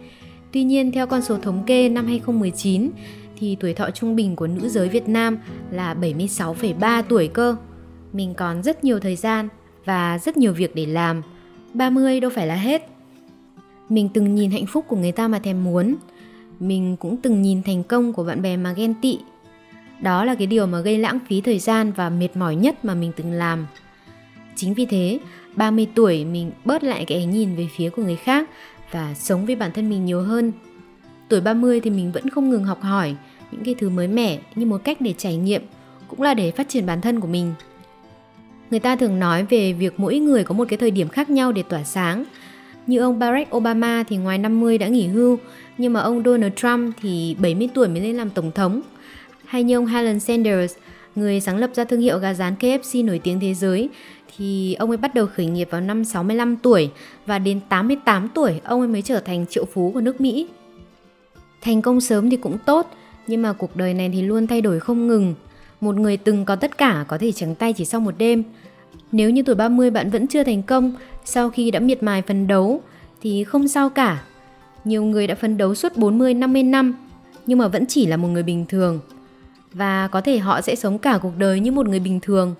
Tuy 0.52 0.64
nhiên 0.64 0.92
theo 0.92 1.06
con 1.06 1.22
số 1.22 1.36
thống 1.38 1.62
kê 1.66 1.88
năm 1.88 2.06
2019 2.06 2.90
thì 3.38 3.56
tuổi 3.60 3.74
thọ 3.74 3.90
trung 3.90 4.16
bình 4.16 4.36
của 4.36 4.46
nữ 4.46 4.68
giới 4.68 4.88
Việt 4.88 5.08
Nam 5.08 5.38
là 5.70 5.94
76,3 5.94 7.02
tuổi 7.08 7.28
cơ. 7.28 7.56
Mình 8.12 8.34
còn 8.34 8.62
rất 8.62 8.84
nhiều 8.84 9.00
thời 9.00 9.16
gian 9.16 9.48
và 9.84 10.18
rất 10.18 10.36
nhiều 10.36 10.52
việc 10.52 10.74
để 10.74 10.86
làm. 10.86 11.22
30 11.74 12.20
đâu 12.20 12.30
phải 12.34 12.46
là 12.46 12.54
hết. 12.54 12.95
Mình 13.88 14.08
từng 14.08 14.34
nhìn 14.34 14.50
hạnh 14.50 14.66
phúc 14.66 14.84
của 14.88 14.96
người 14.96 15.12
ta 15.12 15.28
mà 15.28 15.38
thèm 15.38 15.64
muốn. 15.64 15.94
Mình 16.60 16.96
cũng 16.96 17.16
từng 17.16 17.42
nhìn 17.42 17.62
thành 17.62 17.82
công 17.82 18.12
của 18.12 18.24
bạn 18.24 18.42
bè 18.42 18.56
mà 18.56 18.72
ghen 18.72 18.94
tị. 19.02 19.18
Đó 20.00 20.24
là 20.24 20.34
cái 20.34 20.46
điều 20.46 20.66
mà 20.66 20.80
gây 20.80 20.98
lãng 20.98 21.18
phí 21.28 21.40
thời 21.40 21.58
gian 21.58 21.92
và 21.92 22.10
mệt 22.10 22.28
mỏi 22.34 22.56
nhất 22.56 22.84
mà 22.84 22.94
mình 22.94 23.12
từng 23.16 23.32
làm. 23.32 23.66
Chính 24.56 24.74
vì 24.74 24.86
thế, 24.86 25.18
30 25.56 25.86
tuổi 25.94 26.24
mình 26.24 26.50
bớt 26.64 26.84
lại 26.84 27.04
cái 27.04 27.18
ánh 27.18 27.30
nhìn 27.30 27.56
về 27.56 27.68
phía 27.76 27.90
của 27.90 28.02
người 28.02 28.16
khác 28.16 28.50
và 28.90 29.14
sống 29.14 29.46
với 29.46 29.56
bản 29.56 29.70
thân 29.74 29.90
mình 29.90 30.04
nhiều 30.04 30.20
hơn. 30.20 30.52
Tuổi 31.28 31.40
30 31.40 31.80
thì 31.80 31.90
mình 31.90 32.12
vẫn 32.12 32.30
không 32.30 32.50
ngừng 32.50 32.64
học 32.64 32.82
hỏi 32.82 33.14
những 33.52 33.64
cái 33.64 33.74
thứ 33.74 33.88
mới 33.88 34.08
mẻ 34.08 34.38
như 34.54 34.66
một 34.66 34.84
cách 34.84 35.00
để 35.00 35.14
trải 35.18 35.36
nghiệm, 35.36 35.62
cũng 36.08 36.22
là 36.22 36.34
để 36.34 36.50
phát 36.50 36.68
triển 36.68 36.86
bản 36.86 37.00
thân 37.00 37.20
của 37.20 37.28
mình. 37.28 37.54
Người 38.70 38.80
ta 38.80 38.96
thường 38.96 39.18
nói 39.18 39.44
về 39.44 39.72
việc 39.72 40.00
mỗi 40.00 40.18
người 40.18 40.44
có 40.44 40.54
một 40.54 40.68
cái 40.68 40.76
thời 40.76 40.90
điểm 40.90 41.08
khác 41.08 41.30
nhau 41.30 41.52
để 41.52 41.62
tỏa 41.62 41.84
sáng. 41.84 42.24
Như 42.86 43.00
ông 43.00 43.18
Barack 43.18 43.56
Obama 43.56 44.04
thì 44.08 44.16
ngoài 44.16 44.38
50 44.38 44.78
đã 44.78 44.88
nghỉ 44.88 45.06
hưu, 45.06 45.38
nhưng 45.78 45.92
mà 45.92 46.00
ông 46.00 46.22
Donald 46.24 46.52
Trump 46.56 46.94
thì 47.00 47.36
70 47.40 47.68
tuổi 47.74 47.88
mới 47.88 48.00
lên 48.00 48.16
làm 48.16 48.30
tổng 48.30 48.52
thống. 48.52 48.82
Hay 49.44 49.62
như 49.62 49.76
ông 49.76 49.86
Alan 49.86 50.20
Sanders, 50.20 50.74
người 51.14 51.40
sáng 51.40 51.56
lập 51.56 51.70
ra 51.74 51.84
thương 51.84 52.00
hiệu 52.00 52.18
gà 52.18 52.34
rán 52.34 52.54
KFC 52.60 53.04
nổi 53.04 53.20
tiếng 53.24 53.40
thế 53.40 53.54
giới, 53.54 53.88
thì 54.36 54.74
ông 54.74 54.90
ấy 54.90 54.96
bắt 54.96 55.14
đầu 55.14 55.26
khởi 55.26 55.46
nghiệp 55.46 55.68
vào 55.70 55.80
năm 55.80 56.04
65 56.04 56.56
tuổi 56.56 56.90
và 57.26 57.38
đến 57.38 57.60
88 57.68 58.28
tuổi 58.34 58.60
ông 58.64 58.80
ấy 58.80 58.88
mới 58.88 59.02
trở 59.02 59.20
thành 59.20 59.46
triệu 59.46 59.64
phú 59.64 59.90
của 59.94 60.00
nước 60.00 60.20
Mỹ. 60.20 60.46
Thành 61.60 61.82
công 61.82 62.00
sớm 62.00 62.30
thì 62.30 62.36
cũng 62.36 62.58
tốt, 62.66 62.90
nhưng 63.26 63.42
mà 63.42 63.52
cuộc 63.52 63.76
đời 63.76 63.94
này 63.94 64.10
thì 64.12 64.22
luôn 64.22 64.46
thay 64.46 64.60
đổi 64.60 64.80
không 64.80 65.06
ngừng. 65.06 65.34
Một 65.80 65.96
người 65.96 66.16
từng 66.16 66.44
có 66.44 66.56
tất 66.56 66.78
cả 66.78 67.04
có 67.08 67.18
thể 67.18 67.32
trắng 67.32 67.54
tay 67.54 67.72
chỉ 67.72 67.84
sau 67.84 68.00
một 68.00 68.14
đêm. 68.18 68.42
Nếu 69.12 69.30
như 69.30 69.42
tuổi 69.42 69.54
30 69.54 69.90
bạn 69.90 70.10
vẫn 70.10 70.26
chưa 70.26 70.44
thành 70.44 70.62
công 70.62 70.92
sau 71.28 71.50
khi 71.50 71.70
đã 71.70 71.80
miệt 71.80 72.02
mài 72.02 72.22
phấn 72.22 72.46
đấu 72.46 72.80
thì 73.22 73.44
không 73.44 73.68
sao 73.68 73.90
cả. 73.90 74.22
Nhiều 74.84 75.04
người 75.04 75.26
đã 75.26 75.34
phấn 75.34 75.56
đấu 75.56 75.74
suốt 75.74 75.96
40 75.96 76.34
50 76.34 76.62
năm, 76.62 76.94
nhưng 77.46 77.58
mà 77.58 77.68
vẫn 77.68 77.86
chỉ 77.86 78.06
là 78.06 78.16
một 78.16 78.28
người 78.28 78.42
bình 78.42 78.64
thường. 78.68 79.00
Và 79.72 80.08
có 80.08 80.20
thể 80.20 80.38
họ 80.38 80.60
sẽ 80.60 80.74
sống 80.74 80.98
cả 80.98 81.18
cuộc 81.22 81.32
đời 81.38 81.60
như 81.60 81.72
một 81.72 81.88
người 81.88 82.00
bình 82.00 82.20
thường 82.20 82.54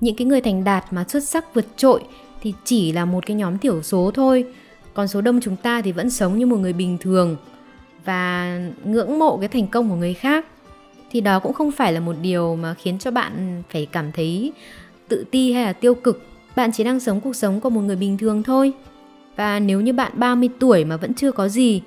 những 0.00 0.16
cái 0.16 0.26
người 0.26 0.40
thành 0.40 0.64
đạt 0.64 0.92
mà 0.92 1.04
xuất 1.08 1.24
sắc 1.24 1.54
vượt 1.54 1.66
trội 1.76 2.02
thì 2.42 2.54
chỉ 2.64 2.92
là 2.92 3.04
một 3.04 3.26
cái 3.26 3.36
nhóm 3.36 3.58
thiểu 3.58 3.82
số 3.82 4.10
thôi 4.14 4.44
còn 4.94 5.08
số 5.08 5.20
đông 5.20 5.40
chúng 5.40 5.56
ta 5.56 5.82
thì 5.82 5.92
vẫn 5.92 6.10
sống 6.10 6.38
như 6.38 6.46
một 6.46 6.56
người 6.56 6.72
bình 6.72 6.98
thường 7.00 7.36
và 8.04 8.58
ngưỡng 8.84 9.18
mộ 9.18 9.36
cái 9.36 9.48
thành 9.48 9.66
công 9.66 9.90
của 9.90 9.96
người 9.96 10.14
khác 10.14 10.46
thì 11.10 11.20
đó 11.20 11.38
cũng 11.38 11.52
không 11.52 11.72
phải 11.72 11.92
là 11.92 12.00
một 12.00 12.14
điều 12.22 12.56
mà 12.56 12.74
khiến 12.74 12.98
cho 12.98 13.10
bạn 13.10 13.62
phải 13.70 13.86
cảm 13.86 14.12
thấy 14.12 14.52
tự 15.08 15.24
ti 15.30 15.52
hay 15.52 15.64
là 15.64 15.72
tiêu 15.72 15.94
cực 15.94 16.22
bạn 16.56 16.72
chỉ 16.72 16.84
đang 16.84 17.00
sống 17.00 17.20
cuộc 17.20 17.36
sống 17.36 17.60
của 17.60 17.70
một 17.70 17.80
người 17.80 17.96
bình 17.96 18.18
thường 18.18 18.42
thôi 18.42 18.72
và 19.36 19.60
nếu 19.60 19.80
như 19.80 19.92
bạn 19.92 20.12
30 20.14 20.48
tuổi 20.58 20.84
mà 20.84 20.96
vẫn 20.96 21.14
chưa 21.14 21.32
có 21.32 21.48
gì 21.48 21.82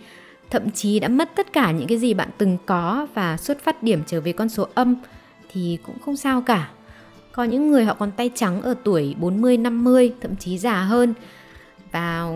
thậm 0.50 0.72
chí 0.72 1.00
đã 1.00 1.08
mất 1.08 1.30
tất 1.36 1.54
cả 1.54 1.72
những 1.72 1.88
cái 1.88 1.98
gì 1.98 2.14
bạn 2.14 2.30
từng 2.38 2.58
có 2.66 3.08
và 3.14 3.38
xuất 3.38 3.64
phát 3.64 3.84
điểm 3.84 4.02
trở 4.08 4.22
về 4.22 4.32
con 4.32 4.50
số 4.50 4.68
âm 4.74 4.96
thì 5.52 5.78
cũng 5.86 6.00
không 6.00 6.16
sao 6.16 6.42
cả 6.42 6.70
có 7.40 7.44
những 7.44 7.72
người 7.72 7.86
họ 7.86 7.94
còn 7.94 8.12
tay 8.12 8.32
trắng 8.36 8.62
ở 8.62 8.76
tuổi 8.84 9.16
40, 9.20 9.58
50, 9.58 10.14
thậm 10.22 10.36
chí 10.36 10.58
già 10.58 10.84
hơn. 10.84 11.14
Và 11.92 12.28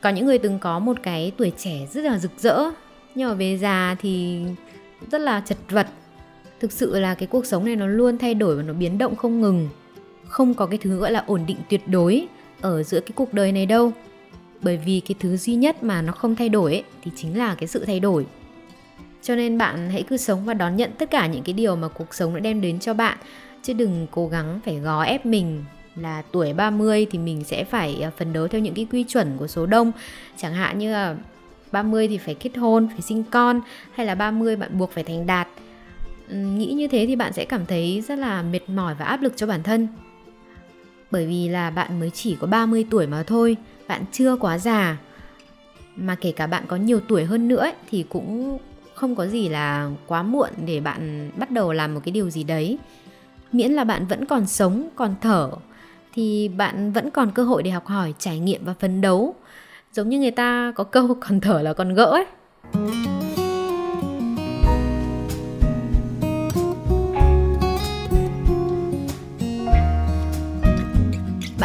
có 0.00 0.10
những 0.10 0.26
người 0.26 0.38
từng 0.38 0.58
có 0.58 0.78
một 0.78 0.96
cái 1.02 1.32
tuổi 1.36 1.52
trẻ 1.58 1.86
rất 1.92 2.04
là 2.04 2.18
rực 2.18 2.30
rỡ 2.38 2.62
nhưng 3.14 3.28
mà 3.28 3.34
về 3.34 3.58
già 3.58 3.96
thì 4.00 4.44
rất 5.10 5.20
là 5.20 5.42
chật 5.46 5.58
vật. 5.70 5.86
Thực 6.60 6.72
sự 6.72 6.98
là 6.98 7.14
cái 7.14 7.26
cuộc 7.26 7.46
sống 7.46 7.64
này 7.64 7.76
nó 7.76 7.86
luôn 7.86 8.18
thay 8.18 8.34
đổi 8.34 8.56
và 8.56 8.62
nó 8.62 8.72
biến 8.72 8.98
động 8.98 9.16
không 9.16 9.40
ngừng. 9.40 9.68
Không 10.28 10.54
có 10.54 10.66
cái 10.66 10.78
thứ 10.82 10.96
gọi 10.96 11.10
là 11.10 11.24
ổn 11.26 11.42
định 11.46 11.56
tuyệt 11.70 11.88
đối 11.88 12.26
ở 12.60 12.82
giữa 12.82 13.00
cái 13.00 13.12
cuộc 13.14 13.34
đời 13.34 13.52
này 13.52 13.66
đâu. 13.66 13.92
Bởi 14.62 14.76
vì 14.76 15.00
cái 15.00 15.14
thứ 15.20 15.36
duy 15.36 15.54
nhất 15.54 15.82
mà 15.82 16.02
nó 16.02 16.12
không 16.12 16.36
thay 16.36 16.48
đổi 16.48 16.72
ấy, 16.72 16.84
thì 17.02 17.10
chính 17.16 17.38
là 17.38 17.54
cái 17.54 17.68
sự 17.68 17.84
thay 17.84 18.00
đổi. 18.00 18.26
Cho 19.22 19.36
nên 19.36 19.58
bạn 19.58 19.90
hãy 19.90 20.02
cứ 20.02 20.16
sống 20.16 20.44
và 20.44 20.54
đón 20.54 20.76
nhận 20.76 20.90
tất 20.98 21.10
cả 21.10 21.26
những 21.26 21.42
cái 21.42 21.52
điều 21.52 21.76
mà 21.76 21.88
cuộc 21.88 22.14
sống 22.14 22.34
đã 22.34 22.40
đem 22.40 22.60
đến 22.60 22.78
cho 22.78 22.94
bạn 22.94 23.18
chứ 23.62 23.72
đừng 23.72 24.06
cố 24.10 24.28
gắng 24.28 24.60
phải 24.64 24.76
gò 24.76 25.02
ép 25.02 25.26
mình 25.26 25.64
là 25.96 26.22
tuổi 26.32 26.52
30 26.52 27.06
thì 27.10 27.18
mình 27.18 27.44
sẽ 27.44 27.64
phải 27.64 28.02
à, 28.02 28.10
phấn 28.16 28.32
đấu 28.32 28.48
theo 28.48 28.60
những 28.60 28.74
cái 28.74 28.86
quy 28.92 29.04
chuẩn 29.04 29.36
của 29.38 29.46
số 29.46 29.66
đông 29.66 29.92
chẳng 30.36 30.54
hạn 30.54 30.78
như 30.78 30.92
là 30.92 31.16
30 31.72 32.08
thì 32.08 32.18
phải 32.18 32.34
kết 32.34 32.56
hôn, 32.56 32.88
phải 32.88 33.00
sinh 33.00 33.24
con 33.30 33.60
hay 33.94 34.06
là 34.06 34.14
30 34.14 34.56
bạn 34.56 34.78
buộc 34.78 34.92
phải 34.92 35.04
thành 35.04 35.26
đạt 35.26 35.48
nghĩ 36.30 36.72
như 36.72 36.88
thế 36.88 37.04
thì 37.06 37.16
bạn 37.16 37.32
sẽ 37.32 37.44
cảm 37.44 37.66
thấy 37.66 38.02
rất 38.08 38.18
là 38.18 38.42
mệt 38.42 38.68
mỏi 38.68 38.94
và 38.98 39.04
áp 39.04 39.22
lực 39.22 39.32
cho 39.36 39.46
bản 39.46 39.62
thân 39.62 39.88
bởi 41.16 41.26
vì 41.26 41.48
là 41.48 41.70
bạn 41.70 42.00
mới 42.00 42.10
chỉ 42.10 42.36
có 42.40 42.46
30 42.46 42.86
tuổi 42.90 43.06
mà 43.06 43.22
thôi 43.22 43.56
bạn 43.88 44.04
chưa 44.12 44.36
quá 44.36 44.58
già. 44.58 44.96
Mà 45.96 46.14
kể 46.14 46.32
cả 46.32 46.46
bạn 46.46 46.64
có 46.68 46.76
nhiều 46.76 47.00
tuổi 47.08 47.24
hơn 47.24 47.48
nữa 47.48 47.60
ấy, 47.60 47.74
thì 47.90 48.04
cũng 48.08 48.58
không 48.94 49.14
có 49.14 49.26
gì 49.26 49.48
là 49.48 49.90
quá 50.06 50.22
muộn 50.22 50.50
để 50.66 50.80
bạn 50.80 51.30
bắt 51.36 51.50
đầu 51.50 51.72
làm 51.72 51.94
một 51.94 52.00
cái 52.04 52.12
điều 52.12 52.30
gì 52.30 52.44
đấy. 52.44 52.78
Miễn 53.52 53.72
là 53.72 53.84
bạn 53.84 54.06
vẫn 54.06 54.24
còn 54.24 54.46
sống 54.46 54.88
còn 54.96 55.14
thở 55.20 55.50
thì 56.12 56.48
bạn 56.48 56.92
vẫn 56.92 57.10
còn 57.10 57.30
cơ 57.30 57.44
hội 57.44 57.62
để 57.62 57.70
học 57.70 57.86
hỏi 57.86 58.14
trải 58.18 58.38
nghiệm 58.38 58.64
và 58.64 58.74
phấn 58.80 59.00
đấu. 59.00 59.34
Giống 59.92 60.08
như 60.08 60.18
người 60.18 60.30
ta 60.30 60.72
có 60.74 60.84
câu 60.84 61.16
còn 61.20 61.40
thở 61.40 61.62
là 61.62 61.72
còn 61.72 61.94
gỡ 61.94 62.04
ấy. 62.04 62.26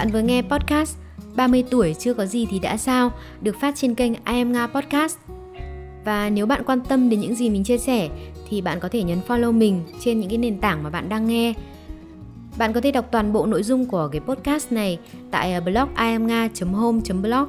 Bạn 0.02 0.12
vừa 0.12 0.22
nghe 0.22 0.42
podcast 0.42 0.98
30 1.36 1.64
tuổi 1.72 1.96
chưa 2.00 2.14
có 2.14 2.26
gì 2.26 2.46
thì 2.50 2.60
đã 2.60 2.78
sao, 2.78 3.12
được 3.42 3.56
phát 3.62 3.76
trên 3.76 3.96
kênh 3.96 4.14
I 4.14 4.20
Am 4.24 4.52
Nga 4.52 4.68
Podcast. 4.68 5.18
Và 6.06 6.30
nếu 6.30 6.46
bạn 6.46 6.64
quan 6.66 6.82
tâm 6.82 7.10
đến 7.10 7.20
những 7.20 7.36
gì 7.36 7.50
mình 7.50 7.64
chia 7.64 7.78
sẻ, 7.78 8.10
thì 8.50 8.62
bạn 8.62 8.80
có 8.80 8.90
thể 8.90 9.04
nhấn 9.04 9.20
follow 9.28 9.52
mình 9.52 9.84
trên 10.00 10.20
những 10.20 10.30
cái 10.30 10.38
nền 10.38 10.60
tảng 10.60 10.84
mà 10.84 10.90
bạn 10.90 11.10
đang 11.10 11.26
nghe 11.26 11.54
bạn 12.58 12.74
có 12.74 12.82
thể 12.82 12.92
đọc 12.92 13.06
toàn 13.12 13.34
bộ 13.34 13.46
nội 13.46 13.64
dung 13.64 13.86
của 13.86 14.08
cái 14.08 14.22
podcast 14.22 14.72
này 14.72 15.00
tại 15.32 15.54
ờ, 15.54 15.62
blog 15.62 15.96
iamnga.home.blog. 15.98 17.48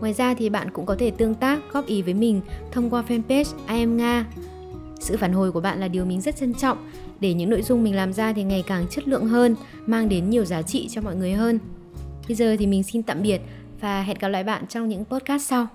Ngoài 0.00 0.12
ra 0.12 0.34
thì 0.34 0.48
bạn 0.48 0.70
cũng 0.70 0.86
có 0.86 0.96
thể 0.98 1.10
tương 1.10 1.34
tác, 1.34 1.58
góp 1.72 1.86
ý 1.86 2.02
với 2.02 2.14
mình 2.14 2.40
thông 2.72 2.90
qua 2.90 3.04
fanpage 3.08 3.52
I 3.68 3.80
am 3.80 3.96
Nga. 3.96 4.26
Sự 5.00 5.16
phản 5.16 5.32
hồi 5.32 5.52
của 5.52 5.60
bạn 5.60 5.80
là 5.80 5.88
điều 5.88 6.04
mình 6.04 6.20
rất 6.20 6.36
trân 6.36 6.54
trọng 6.54 6.78
để 7.20 7.34
những 7.34 7.50
nội 7.50 7.62
dung 7.62 7.84
mình 7.84 7.96
làm 7.96 8.12
ra 8.12 8.32
thì 8.32 8.42
ngày 8.42 8.64
càng 8.66 8.86
chất 8.90 9.08
lượng 9.08 9.26
hơn, 9.26 9.56
mang 9.86 10.08
đến 10.08 10.30
nhiều 10.30 10.44
giá 10.44 10.62
trị 10.62 10.88
cho 10.90 11.00
mọi 11.00 11.16
người 11.16 11.32
hơn. 11.32 11.58
Bây 12.28 12.34
giờ 12.34 12.56
thì 12.58 12.66
mình 12.66 12.82
xin 12.82 13.02
tạm 13.02 13.22
biệt 13.22 13.40
và 13.80 14.02
hẹn 14.02 14.16
gặp 14.20 14.28
lại 14.28 14.44
bạn 14.44 14.66
trong 14.66 14.88
những 14.88 15.04
podcast 15.04 15.42
sau. 15.42 15.66